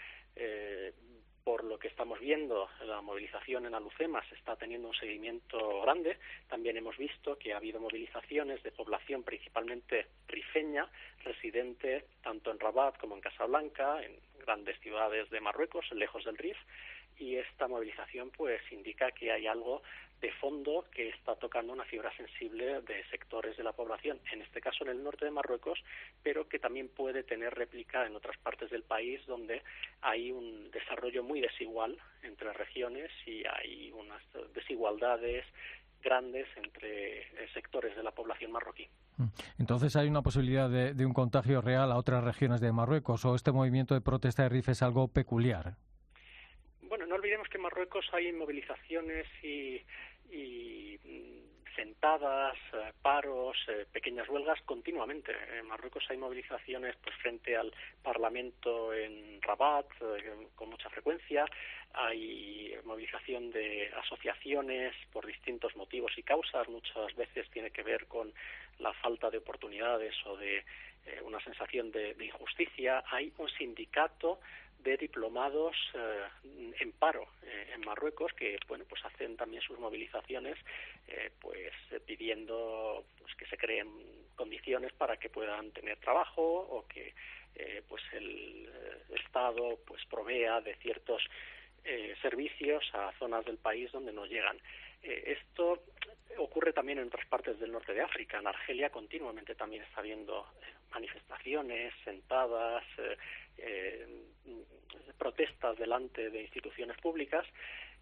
por 1.43 1.63
lo 1.63 1.79
que 1.79 1.87
estamos 1.87 2.19
viendo, 2.19 2.69
la 2.85 3.01
movilización 3.01 3.65
en 3.65 3.73
Alucemas 3.73 4.23
está 4.33 4.55
teniendo 4.55 4.89
un 4.89 4.93
seguimiento 4.93 5.81
grande. 5.81 6.19
También 6.47 6.77
hemos 6.77 6.95
visto 6.95 7.39
que 7.39 7.53
ha 7.53 7.57
habido 7.57 7.79
movilizaciones 7.79 8.61
de 8.61 8.71
población 8.71 9.23
principalmente 9.23 10.09
rifeña, 10.27 10.87
residente 11.23 12.05
tanto 12.21 12.51
en 12.51 12.59
Rabat 12.59 12.97
como 12.99 13.15
en 13.15 13.21
Casablanca, 13.21 14.03
en 14.03 14.19
grandes 14.45 14.79
ciudades 14.79 15.27
de 15.31 15.41
Marruecos, 15.41 15.91
lejos 15.91 16.23
del 16.23 16.37
Rif, 16.37 16.57
y 17.19 17.35
esta 17.35 17.67
movilización 17.67 18.31
pues 18.31 18.61
indica 18.71 19.11
que 19.11 19.31
hay 19.31 19.47
algo 19.47 19.81
de 20.21 20.31
fondo 20.33 20.85
que 20.91 21.09
está 21.09 21.35
tocando 21.35 21.71
una 21.71 21.85
fibra 21.85 22.15
sensible 22.15 22.81
de 22.81 23.03
sectores 23.09 23.55
de 23.55 23.63
la 23.63 23.71
población, 23.71 24.19
en 24.31 24.41
este 24.41 24.59
caso 24.59 24.83
en 24.83 24.91
el 24.91 25.03
norte 25.03 25.25
de 25.25 25.31
Marruecos, 25.31 25.79
pero 26.23 26.47
que 26.47 26.59
también 26.59 26.89
puede 26.89 27.23
tener 27.23 27.53
réplica 27.53 28.05
en 28.05 28.15
otras 28.15 28.37
partes 28.37 28.69
del 28.69 28.83
país 28.83 29.25
donde 29.27 29.61
hay 30.01 30.31
un 30.31 30.71
desarrollo 30.71 31.23
muy 31.23 31.39
desigual 31.39 31.97
entre 32.23 32.51
regiones 32.53 33.11
y 33.25 33.43
hay 33.45 33.91
unas 33.91 34.21
desigualdades 34.53 35.45
grandes 36.01 36.47
entre 36.55 37.19
eh, 37.19 37.49
sectores 37.53 37.95
de 37.95 38.03
la 38.03 38.11
población 38.11 38.51
marroquí. 38.51 38.87
Mm. 39.17 39.27
Entonces, 39.59 39.95
¿hay 39.95 40.07
una 40.07 40.21
posibilidad 40.21 40.69
de, 40.69 40.93
de 40.93 41.05
un 41.05 41.13
contagio 41.13 41.61
real 41.61 41.91
a 41.91 41.97
otras 41.97 42.23
regiones 42.23 42.61
de 42.61 42.71
Marruecos 42.71 43.25
o 43.25 43.35
este 43.35 43.51
movimiento 43.51 43.93
de 43.93 44.01
protesta 44.01 44.43
de 44.43 44.49
RIF 44.49 44.69
es 44.69 44.81
algo 44.81 45.09
peculiar? 45.09 45.75
Que 47.49 47.57
en 47.57 47.63
Marruecos 47.63 48.05
hay 48.13 48.31
movilizaciones 48.31 49.25
y, 49.41 49.81
mm, 51.03 51.39
sentadas, 51.75 52.57
eh, 52.73 52.93
paros, 53.01 53.57
eh, 53.67 53.85
pequeñas 53.91 54.27
huelgas 54.29 54.61
continuamente. 54.63 55.31
En 55.57 55.65
Marruecos 55.65 56.03
hay 56.09 56.17
movilizaciones 56.17 56.95
pues 57.01 57.15
frente 57.17 57.55
al 57.55 57.73
Parlamento 58.03 58.93
en 58.93 59.41
Rabat 59.41 59.87
eh, 60.01 60.47
con 60.55 60.69
mucha 60.69 60.89
frecuencia. 60.89 61.45
hay 61.93 62.75
movilización 62.83 63.49
de 63.49 63.91
asociaciones 64.03 64.93
por 65.11 65.25
distintos 65.25 65.75
motivos 65.75 66.11
y 66.17 66.23
causas, 66.23 66.69
muchas 66.69 67.15
veces 67.15 67.49
tiene 67.49 67.71
que 67.71 67.81
ver 67.81 68.05
con 68.05 68.31
la 68.77 68.93
falta 68.93 69.31
de 69.31 69.39
oportunidades 69.39 70.13
o 70.25 70.37
de 70.37 70.63
una 71.23 71.39
sensación 71.43 71.91
de, 71.91 72.15
injusticia. 72.23 73.03
Hay 73.09 73.33
un 73.39 73.49
sindicato 73.49 74.39
de 74.83 74.97
diplomados 74.97 75.75
en 76.79 76.91
paro 76.91 77.27
en 77.79 77.85
Marruecos 77.85 78.33
que 78.33 78.57
bueno 78.67 78.85
pues 78.87 79.03
hacen 79.05 79.37
también 79.37 79.61
sus 79.61 79.79
movilizaciones 79.79 80.57
pues 81.39 81.73
pidiendo 82.05 83.05
pues 83.17 83.35
que 83.35 83.45
se 83.47 83.57
creen 83.57 83.87
condiciones 84.35 84.93
para 84.93 85.17
que 85.17 85.29
puedan 85.29 85.71
tener 85.71 85.97
trabajo 85.97 86.41
o 86.41 86.87
que 86.87 87.13
pues 87.87 88.01
el, 88.13 88.69
el 89.09 89.19
Estado 89.19 89.79
pues 89.85 90.05
provea 90.05 90.61
de 90.61 90.75
ciertos 90.75 91.21
eh, 91.85 92.13
servicios 92.21 92.83
a 92.93 93.11
zonas 93.17 93.45
del 93.45 93.57
país 93.57 93.91
donde 93.91 94.11
no 94.11 94.25
llegan. 94.25 94.57
Eh, 95.01 95.37
esto 95.37 95.81
ocurre 96.39 96.73
también 96.73 96.99
en 96.99 97.07
otras 97.07 97.25
partes 97.27 97.59
del 97.59 97.71
norte 97.71 97.93
de 97.93 98.01
África. 98.01 98.39
En 98.39 98.47
Argelia 98.47 98.89
continuamente 98.89 99.55
también 99.55 99.83
está 99.83 99.99
habiendo 100.01 100.47
eh, 100.61 100.65
manifestaciones, 100.91 101.93
sentadas, 102.03 102.83
protestas 105.17 105.77
delante 105.77 106.29
de 106.29 106.41
instituciones 106.41 106.97
públicas. 106.97 107.45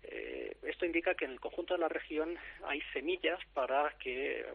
esto 0.04 0.86
indica 0.86 1.16
que 1.16 1.26
en 1.26 1.32
el 1.32 1.40
conjunto 1.40 1.74
de 1.74 1.80
la 1.80 1.88
región 1.88 2.38
hay 2.64 2.80
semillas 2.94 3.40
para 3.56 3.90
que 3.98 4.46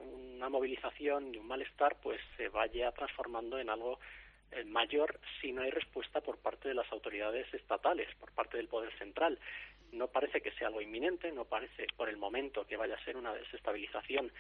una 0.43 0.49
movilización 0.49 1.35
y 1.35 1.39
un 1.39 1.49
malestar 1.49 1.97
pues 2.01 2.21
se 2.37 2.49
vaya 2.49 2.93
transformando 2.93 3.59
en 3.59 3.69
algo 3.69 3.99
eh, 4.53 4.65
mayor 4.65 5.19
si 5.41 5.51
no 5.51 5.63
hay 5.63 5.71
respuesta 5.71 6.21
por 6.21 6.37
parte 6.37 6.69
de 6.69 6.75
las 6.75 6.91
autoridades 6.93 7.53
estatales, 7.55 8.07
por 8.17 8.33
parte 8.33 8.59
del 8.59 8.69
Poder 8.69 8.93
Central. 8.99 9.39
No 9.93 10.09
parece 10.09 10.41
que 10.41 10.53
sea 10.53 10.69
algo 10.69 10.81
inminente, 10.81 11.31
no 11.33 11.45
parece 11.45 11.87
por 11.97 12.09
el 12.09 12.17
momento 12.17 12.67
que 12.67 12.77
vaya 12.77 12.95
a 12.95 13.05
ser 13.05 13.17
una 13.17 13.35
desestabilización 13.35 14.33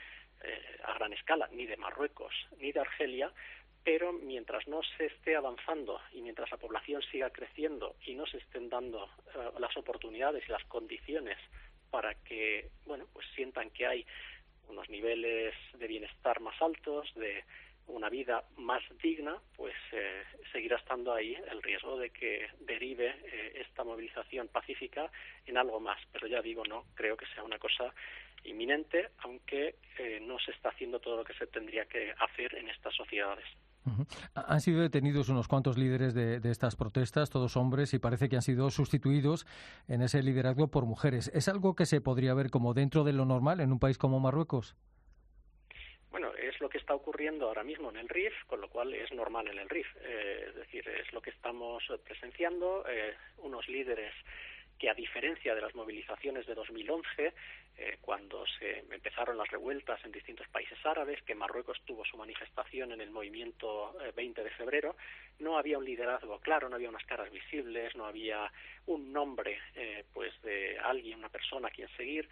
eh, 0.42 0.78
a 0.84 0.94
gran 0.94 1.12
escala, 1.12 1.48
ni 1.52 1.66
de 1.66 1.76
Marruecos 1.76 2.34
ni 2.58 2.72
de 2.72 2.80
Argelia, 2.80 3.32
pero 3.84 4.12
mientras 4.12 4.66
no 4.68 4.80
se 4.96 5.06
esté 5.06 5.36
avanzando 5.36 6.00
y 6.12 6.22
mientras 6.22 6.50
la 6.50 6.56
población 6.56 7.02
siga 7.10 7.30
creciendo 7.30 7.96
y 8.06 8.14
no 8.14 8.26
se 8.26 8.38
estén 8.38 8.68
dando 8.68 9.04
eh, 9.34 9.50
las 9.58 9.76
oportunidades 9.76 10.44
y 10.48 10.52
las 10.52 10.64
condiciones 10.64 11.38
para 11.90 12.14
que, 12.14 12.70
bueno, 12.86 13.06
pues 13.12 13.26
sientan 13.34 13.70
que 13.70 13.86
hay 13.86 14.06
unos 14.68 14.88
niveles 14.88 15.54
de 15.74 15.86
bienestar 15.86 16.40
más 16.40 16.60
altos, 16.62 17.12
de 17.14 17.44
una 17.86 18.08
vida 18.08 18.44
más 18.56 18.82
digna, 19.02 19.36
pues 19.56 19.74
eh, 19.92 20.22
seguirá 20.52 20.76
estando 20.76 21.12
ahí 21.12 21.36
el 21.50 21.62
riesgo 21.62 21.98
de 21.98 22.10
que 22.10 22.48
derive 22.60 23.08
eh, 23.08 23.62
esta 23.66 23.84
movilización 23.84 24.48
pacífica 24.48 25.10
en 25.46 25.56
algo 25.56 25.80
más. 25.80 25.98
Pero 26.12 26.26
ya 26.26 26.40
digo, 26.42 26.64
no 26.64 26.84
creo 26.94 27.16
que 27.16 27.26
sea 27.34 27.42
una 27.42 27.58
cosa 27.58 27.92
inminente, 28.44 29.10
aunque 29.18 29.76
eh, 29.98 30.20
no 30.20 30.38
se 30.38 30.50
está 30.52 30.70
haciendo 30.70 30.98
todo 31.00 31.16
lo 31.16 31.24
que 31.24 31.34
se 31.34 31.46
tendría 31.46 31.84
que 31.84 32.12
hacer 32.18 32.54
en 32.56 32.68
estas 32.68 32.94
sociedades. 32.94 33.44
Han 34.34 34.60
sido 34.60 34.80
detenidos 34.80 35.28
unos 35.28 35.48
cuantos 35.48 35.76
líderes 35.76 36.14
de, 36.14 36.38
de, 36.38 36.50
estas 36.50 36.76
protestas, 36.76 37.30
todos 37.30 37.56
hombres, 37.56 37.94
y 37.94 37.98
parece 37.98 38.28
que 38.28 38.36
han 38.36 38.42
sido 38.42 38.70
sustituidos 38.70 39.44
en 39.88 40.02
ese 40.02 40.22
liderazgo 40.22 40.68
por 40.68 40.86
mujeres. 40.86 41.30
¿Es 41.34 41.48
algo 41.48 41.74
que 41.74 41.86
se 41.86 42.00
podría 42.00 42.34
ver 42.34 42.50
como 42.50 42.74
dentro 42.74 43.02
de 43.02 43.12
lo 43.12 43.24
normal 43.24 43.60
en 43.60 43.72
un 43.72 43.80
país 43.80 43.98
como 43.98 44.20
Marruecos? 44.20 44.76
Bueno, 46.12 46.34
es 46.34 46.60
lo 46.60 46.68
que 46.68 46.76
está 46.76 46.94
ocurriendo 46.94 47.48
ahora 47.48 47.64
mismo 47.64 47.88
en 47.90 47.96
el 47.96 48.08
RIF, 48.08 48.34
con 48.46 48.60
lo 48.60 48.68
cual 48.68 48.92
es 48.92 49.10
normal 49.12 49.48
en 49.48 49.58
el 49.58 49.68
RIF. 49.68 49.86
Eh, 50.02 50.44
es 50.48 50.54
decir, 50.54 50.86
es 50.86 51.10
lo 51.12 51.22
que 51.22 51.30
estamos 51.30 51.82
presenciando. 52.04 52.84
Eh, 52.86 53.14
unos 53.38 53.66
líderes 53.66 54.12
que 54.82 54.90
a 54.90 54.94
diferencia 54.94 55.54
de 55.54 55.60
las 55.60 55.76
movilizaciones 55.76 56.44
de 56.44 56.54
2011, 56.56 57.32
eh, 57.78 57.98
cuando 58.00 58.44
se 58.58 58.80
empezaron 58.80 59.38
las 59.38 59.48
revueltas 59.48 60.04
en 60.04 60.10
distintos 60.10 60.48
países 60.48 60.76
árabes, 60.84 61.22
que 61.22 61.36
Marruecos 61.36 61.80
tuvo 61.84 62.04
su 62.04 62.16
manifestación 62.16 62.90
en 62.90 63.00
el 63.00 63.12
movimiento 63.12 63.94
20 64.16 64.40
eh, 64.40 64.44
de 64.44 64.50
febrero, 64.50 64.96
no 65.42 65.58
había 65.58 65.78
un 65.78 65.84
liderazgo 65.84 66.38
claro, 66.40 66.68
no 66.68 66.76
había 66.76 66.88
unas 66.88 67.04
caras 67.04 67.30
visibles, 67.30 67.94
no 67.96 68.06
había 68.06 68.50
un 68.86 69.12
nombre 69.12 69.58
eh, 69.74 70.04
pues 70.12 70.32
de 70.42 70.78
alguien, 70.78 71.18
una 71.18 71.28
persona 71.28 71.68
a 71.68 71.70
quien 71.70 71.88
seguir. 71.96 72.28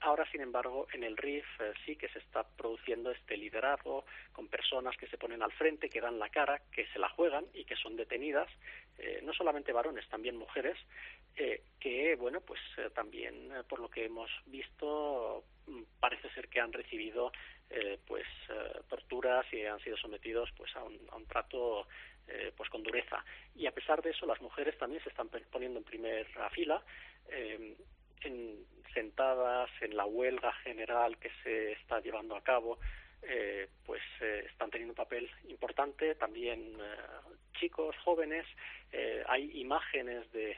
ahora, 0.00 0.24
sin 0.30 0.40
embargo, 0.40 0.86
en 0.92 1.04
el 1.04 1.16
RIF 1.16 1.46
sí 1.84 1.96
que 1.96 2.08
se 2.08 2.18
está 2.20 2.44
produciendo 2.44 3.10
este 3.10 3.36
liderazgo 3.36 4.04
con 4.32 4.48
personas 4.48 4.96
que 4.96 5.06
se 5.08 5.18
ponen 5.18 5.42
al 5.42 5.52
frente, 5.52 5.88
que 5.88 6.00
dan 6.00 6.18
la 6.18 6.28
cara, 6.28 6.60
que 6.72 6.86
se 6.88 6.98
la 6.98 7.08
juegan 7.08 7.44
y 7.54 7.64
que 7.64 7.76
son 7.76 7.96
detenidas, 7.96 8.48
no 9.22 9.32
solamente 9.32 9.72
varones, 9.72 10.08
también 10.08 10.36
mujeres, 10.36 10.78
eh, 11.38 11.62
que 11.78 12.16
bueno 12.16 12.40
pues 12.40 12.60
eh, 12.78 12.88
también 12.94 13.52
eh, 13.52 13.62
por 13.68 13.78
lo 13.78 13.90
que 13.90 14.06
hemos 14.06 14.30
visto 14.46 15.44
mm, 15.66 15.82
parece 16.00 16.30
ser 16.30 16.48
que 16.48 16.60
han 16.60 16.72
recibido 16.72 17.30
pues 18.06 18.24
torturas 18.88 19.44
y 19.52 19.64
han 19.64 19.80
sido 19.80 19.96
sometidos 19.96 20.48
pues 20.56 20.74
a 20.76 20.84
un, 20.84 20.96
a 21.10 21.16
un 21.16 21.26
trato 21.26 21.88
pues 22.56 22.68
con 22.70 22.82
dureza. 22.82 23.24
Y 23.54 23.66
a 23.66 23.72
pesar 23.72 24.02
de 24.02 24.10
eso 24.10 24.26
las 24.26 24.40
mujeres 24.40 24.76
también 24.78 25.02
se 25.02 25.10
están 25.10 25.28
poniendo 25.28 25.78
en 25.78 25.84
primera 25.84 26.50
fila 26.50 26.82
en, 27.28 27.76
sentadas 28.92 29.70
en 29.80 29.96
la 29.96 30.06
huelga 30.06 30.52
general 30.64 31.18
que 31.18 31.30
se 31.42 31.72
está 31.72 32.00
llevando 32.00 32.34
a 32.34 32.42
cabo 32.42 32.78
eh, 33.22 33.68
pues 33.84 34.02
eh, 34.20 34.46
están 34.48 34.70
teniendo 34.70 34.92
un 34.92 34.96
papel 34.96 35.28
importante 35.48 36.14
también 36.14 36.76
eh, 36.80 36.96
chicos 37.58 37.96
jóvenes. 38.04 38.46
Hay 39.28 39.50
imágenes 39.60 40.30
de 40.32 40.56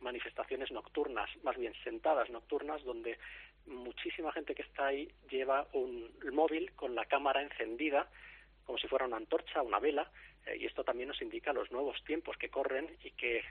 manifestaciones 0.00 0.72
nocturnas 0.72 1.30
más 1.44 1.56
bien 1.56 1.72
sentadas 1.84 2.28
nocturnas 2.30 2.82
donde 2.82 3.18
muchísima 3.66 4.32
gente 4.32 4.54
que 4.54 4.62
está 4.62 4.86
ahí 4.86 5.08
lleva 5.30 5.68
un 5.74 6.10
móvil 6.32 6.72
con 6.72 6.96
la 6.96 7.04
cámara 7.04 7.42
encendida 7.42 8.08
como 8.68 8.78
si 8.78 8.86
fuera 8.86 9.06
una 9.06 9.16
antorcha 9.16 9.62
una 9.62 9.78
vela 9.78 10.10
y 10.54 10.66
esto 10.66 10.84
también 10.84 11.08
nos 11.08 11.22
indica 11.22 11.54
los 11.54 11.72
nuevos 11.72 11.96
tiempos 12.04 12.36
que 12.36 12.50
corren 12.50 12.86
y 13.02 13.12
que 13.12 13.42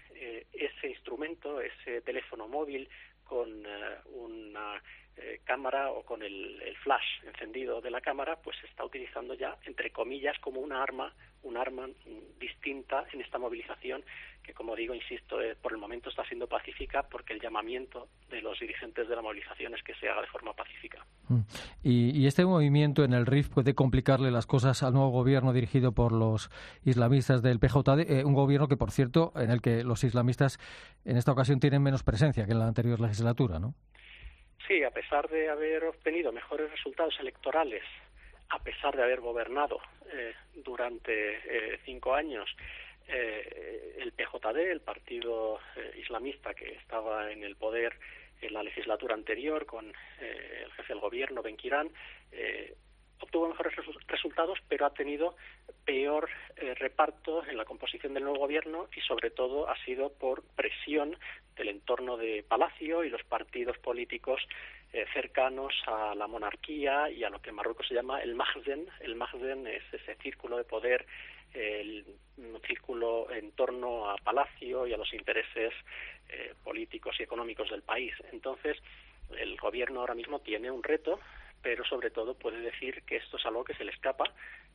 ese 0.53 0.89
instrumento 0.89 1.59
ese 1.59 2.01
teléfono 2.01 2.47
móvil 2.47 2.87
con 3.23 3.65
una 4.13 4.79
eh, 5.19 5.41
cámara 5.43 5.89
o 5.89 6.03
con 6.03 6.21
el, 6.21 6.61
flash 6.83 7.23
encendido 7.25 7.81
de 7.81 7.89
la 7.89 8.01
cámara, 8.01 8.35
pues 8.39 8.55
se 8.61 8.67
está 8.67 8.85
utilizando 8.85 9.33
ya, 9.33 9.57
entre 9.65 9.89
comillas, 9.91 10.37
como 10.37 10.61
una 10.61 10.83
arma, 10.83 11.11
un 11.41 11.57
arma 11.57 11.89
distinta 12.39 13.03
en 13.11 13.21
esta 13.21 13.39
movilización 13.39 14.05
que, 14.47 14.53
como 14.53 14.77
digo, 14.77 14.95
insisto, 14.95 15.41
eh, 15.41 15.57
por 15.61 15.73
el 15.73 15.77
momento 15.77 16.09
está 16.09 16.23
siendo 16.23 16.47
pacífica 16.47 17.03
porque 17.03 17.33
el 17.33 17.41
llamamiento 17.41 18.07
de 18.29 18.41
los 18.41 18.57
dirigentes 18.57 19.09
de 19.09 19.15
la 19.15 19.21
movilización 19.21 19.75
es 19.75 19.83
que 19.83 19.93
se 19.95 20.07
haga 20.07 20.21
de 20.21 20.27
forma 20.27 20.53
pacífica. 20.53 21.05
Mm. 21.27 21.41
Y, 21.83 22.27
este 22.27 22.45
movimiento 22.45 23.03
en 23.03 23.13
el 23.13 23.25
RIF 23.25 23.49
puede 23.49 23.75
complicarle 23.75 24.31
las 24.31 24.45
cosas 24.45 24.83
al 24.83 24.93
nuevo 24.93 25.09
gobierno 25.09 25.51
dirigido 25.51 25.91
por 25.91 26.13
los 26.13 26.49
islamistas 26.85 27.41
del 27.41 27.59
PJD, 27.59 28.09
eh, 28.09 28.23
un 28.23 28.33
gobierno 28.33 28.69
que, 28.69 28.77
por 28.77 28.91
cierto, 28.91 29.33
en 29.35 29.51
el 29.51 29.61
que 29.61 29.83
los 29.83 30.05
islamistas 30.05 30.59
en 31.03 31.17
esta 31.17 31.33
ocasión 31.33 31.59
tienen 31.59 31.83
menos 31.83 32.03
presencia 32.03 32.45
que 32.45 32.53
en 32.53 32.59
la 32.59 32.67
anterior 32.67 33.01
legislatura, 33.01 33.59
¿no? 33.59 33.73
Sí, 34.65 34.81
a 34.83 34.91
pesar 34.91 35.27
de 35.29 35.49
haber 35.49 35.83
obtenido 35.83 36.31
mejores 36.31 36.71
resultados 36.71 37.17
electorales, 37.19 37.83
a 38.49 38.59
pesar 38.59 38.95
de 38.95 39.03
haber 39.03 39.19
gobernado 39.19 39.79
eh, 40.13 40.33
durante 40.55 41.35
eh, 41.35 41.79
cinco 41.85 42.13
años, 42.13 42.49
eh, 43.07 43.95
el 43.99 44.11
PJD, 44.11 44.71
el 44.71 44.81
partido 44.81 45.59
islamista 45.97 46.53
que 46.53 46.73
estaba 46.75 47.31
en 47.31 47.43
el 47.43 47.55
poder 47.55 47.97
en 48.41 48.53
la 48.53 48.63
legislatura 48.63 49.15
anterior 49.15 49.65
con 49.65 49.87
el 50.19 50.71
jefe 50.73 50.93
del 50.93 51.01
gobierno, 51.01 51.41
Ben 51.41 51.57
Kirán, 51.57 51.89
obtuvo 53.19 53.49
mejores 53.49 53.73
resultados, 54.07 54.59
pero 54.67 54.85
ha 54.85 54.93
tenido 54.93 55.35
peor 55.85 56.29
eh, 56.57 56.73
reparto 56.75 57.45
en 57.45 57.57
la 57.57 57.65
composición 57.65 58.13
del 58.13 58.23
nuevo 58.23 58.39
gobierno 58.39 58.87
y, 58.95 59.01
sobre 59.01 59.31
todo, 59.31 59.69
ha 59.69 59.77
sido 59.85 60.11
por 60.13 60.43
presión 60.55 61.17
del 61.55 61.69
entorno 61.69 62.17
de 62.17 62.43
Palacio 62.47 63.03
y 63.03 63.09
los 63.09 63.23
partidos 63.23 63.77
políticos 63.79 64.41
eh, 64.93 65.05
cercanos 65.13 65.73
a 65.87 66.13
la 66.15 66.27
monarquía 66.27 67.09
y 67.09 67.23
a 67.23 67.29
lo 67.29 67.41
que 67.41 67.49
en 67.49 67.55
Marruecos 67.55 67.87
se 67.87 67.95
llama 67.95 68.21
el 68.21 68.35
Mahzen. 68.35 68.87
El 68.99 69.15
Mahzen 69.15 69.67
es 69.67 69.83
ese 69.91 70.15
círculo 70.15 70.57
de 70.57 70.63
poder, 70.63 71.05
el 71.53 72.05
círculo 72.65 73.31
en 73.31 73.51
torno 73.51 74.09
a 74.09 74.17
Palacio 74.17 74.85
y 74.87 74.93
a 74.93 74.97
los 74.97 75.13
intereses 75.13 75.73
eh, 76.29 76.53
políticos 76.63 77.15
y 77.19 77.23
económicos 77.23 77.69
del 77.69 77.81
país. 77.81 78.13
Entonces, 78.31 78.77
el 79.37 79.57
gobierno 79.57 80.01
ahora 80.01 80.15
mismo 80.15 80.39
tiene 80.39 80.69
un 80.71 80.83
reto 80.83 81.19
pero 81.61 81.83
sobre 81.85 82.11
todo 82.11 82.35
puede 82.35 82.61
decir 82.61 83.03
que 83.03 83.17
esto 83.17 83.37
es 83.37 83.45
algo 83.45 83.63
que 83.63 83.73
se 83.73 83.83
le 83.83 83.91
escapa 83.91 84.23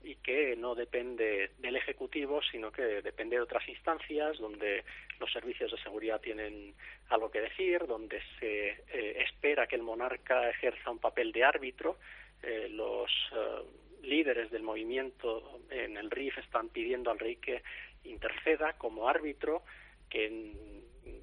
y 0.03 0.17
que 0.17 0.57
no 0.57 0.75
depende 0.75 1.53
del 1.59 1.77
Ejecutivo, 1.77 2.41
sino 2.51 2.73
que 2.73 2.83
depende 2.83 3.37
de 3.37 3.43
otras 3.43 3.67
instancias 3.69 4.39
donde 4.39 4.85
los 5.21 5.33
servicios 5.33 5.71
de 5.71 5.79
seguridad 5.79 6.21
tienen 6.21 6.75
algo 7.09 7.31
que 7.31 7.41
decir, 7.41 7.87
donde 7.87 8.21
se 8.39 8.83
eh, 8.93 9.23
espera 9.23 9.67
que 9.67 9.77
el 9.77 9.83
monarca 9.83 10.51
ejerza 10.51 10.91
un 10.91 10.99
papel 10.99 11.33
de 11.33 11.45
árbitro. 11.45 11.99
Eh, 12.43 12.69
los 12.71 13.11
eh, 13.33 13.63
líderes 14.03 14.51
del 14.51 14.63
movimiento 14.63 15.61
en 15.71 15.97
el 15.97 16.11
RIF 16.11 16.39
están 16.39 16.69
pidiendo 16.69 17.11
al 17.11 17.19
rey 17.19 17.37
que 17.37 17.63
interceda 18.05 18.75
como 18.75 19.09
árbitro, 19.09 19.63
que 20.09 20.53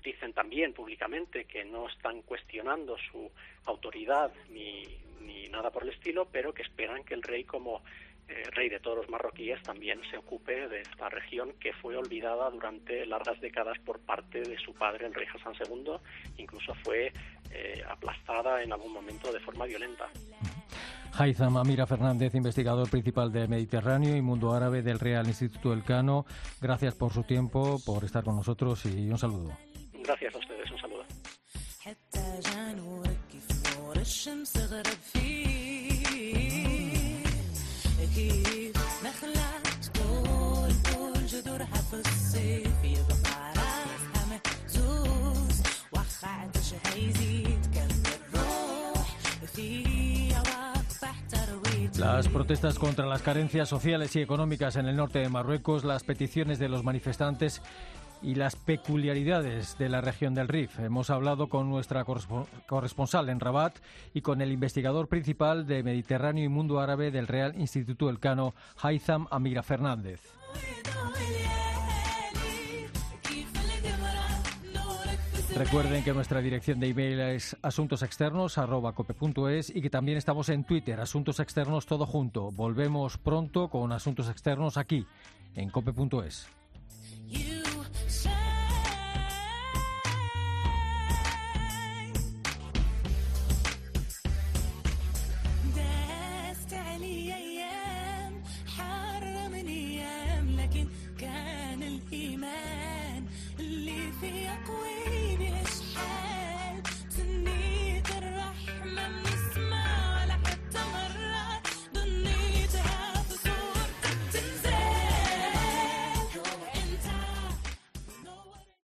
dicen 0.04 0.34
también 0.34 0.74
públicamente 0.74 1.46
que 1.46 1.66
no 1.66 1.88
están 1.88 2.22
cuestionando 2.22 2.98
su 3.12 3.32
autoridad 3.66 4.32
ni, 4.50 4.84
nada 5.50 5.72
por 5.72 5.84
el 5.84 5.90
estilo, 5.90 6.28
pero 6.32 6.54
que 6.54 6.62
esperan 6.62 7.04
que 7.04 7.16
el 7.16 7.24
rey 7.24 7.44
como 7.44 7.82
eh, 8.28 8.44
rey 8.52 8.70
de 8.70 8.80
todos 8.80 8.98
los 8.98 9.10
marroquíes 9.10 9.62
también 9.64 10.00
se 10.12 10.18
ocupe 10.18 10.68
de 10.68 10.82
esta 10.82 11.10
región 11.10 11.54
que 11.60 11.74
fue 11.74 11.98
olvidada 11.98 12.52
durante 12.52 13.04
largas 13.08 13.42
décadas 13.42 13.80
por 13.80 14.00
parte 14.00 14.42
de 14.42 14.58
su 14.60 14.76
padre, 14.76 15.08
el 15.08 15.14
rey 15.16 15.26
Hassan 15.34 15.56
II, 15.68 15.94
incluso 16.38 16.76
fue 16.84 17.12
eh, 17.52 17.84
aplastada 17.90 18.62
en 18.62 18.72
algún 18.72 18.94
momento 18.94 19.34
de 19.34 19.40
forma 19.40 19.66
violenta. 19.66 20.08
Haitham 21.18 21.58
Amira 21.58 21.86
Fernández, 21.86 22.36
investigador 22.36 22.90
principal 22.90 23.32
de 23.32 23.48
Mediterráneo 23.48 24.16
y 24.16 24.22
Mundo 24.22 24.54
Árabe 24.54 24.82
del 24.82 25.00
Real 25.00 25.28
Instituto 25.28 25.72
del 25.72 25.84
Cano. 25.84 26.26
Gracias 26.62 26.96
por 26.96 27.14
su 27.14 27.24
tiempo, 27.24 27.80
por 27.86 28.04
estar 28.04 28.24
con 28.24 28.36
nosotros 28.36 28.86
y 28.86 29.10
un 29.10 29.18
saludo. 29.18 29.52
Gracias 30.04 30.34
a 30.36 30.38
ustedes, 30.38 30.72
un 30.72 30.78
saludo. 30.80 31.06
Las 52.00 52.30
protestas 52.30 52.80
contra 52.80 53.06
las 53.06 53.22
carencias 53.22 53.68
sociales 53.68 54.16
y 54.16 54.22
económicas 54.22 54.78
en 54.78 54.88
el 54.88 54.96
norte 54.96 55.20
de 55.20 55.28
Marruecos, 55.28 55.84
las 55.84 56.06
peticiones 56.06 56.58
de 56.58 56.70
los 56.70 56.86
manifestantes 56.86 57.62
y 58.22 58.36
las 58.36 58.56
peculiaridades 58.56 59.78
de 59.78 59.90
la 59.90 60.00
región 60.00 60.34
del 60.34 60.48
Rif. 60.48 60.80
Hemos 60.80 61.10
hablado 61.10 61.50
con 61.50 61.70
nuestra 61.70 62.06
corresponsal 62.06 63.28
en 63.28 63.42
Rabat 63.42 63.80
y 64.14 64.22
con 64.22 64.40
el 64.40 64.54
investigador 64.54 65.10
principal 65.10 65.68
de 65.68 65.84
Mediterráneo 65.84 66.46
y 66.46 66.48
Mundo 66.48 66.80
Árabe 66.80 67.12
del 67.12 67.28
Real 67.28 67.60
Instituto 67.60 68.10
Elcano, 68.10 68.56
Haitham 68.82 69.28
Amira 69.30 69.62
Fernández. 69.62 70.22
Recuerden 75.60 76.04
que 76.06 76.14
nuestra 76.14 76.40
dirección 76.40 76.80
de 76.80 76.88
email 76.88 77.20
es 77.20 77.58
asuntosexternos.cope.es 77.62 79.76
y 79.76 79.82
que 79.82 79.90
también 79.90 80.18
estamos 80.18 80.48
en 80.48 80.64
Twitter, 80.64 81.02
Asuntos 81.02 81.42
Externos 81.42 81.86
todo 81.86 82.06
junto. 82.06 82.50
Volvemos 82.50 83.18
pronto 83.18 83.70
con 83.70 83.92
Asuntos 83.92 84.30
Externos 84.30 84.78
aquí, 84.78 85.06
en 85.56 85.70
cope.es. 85.70 86.48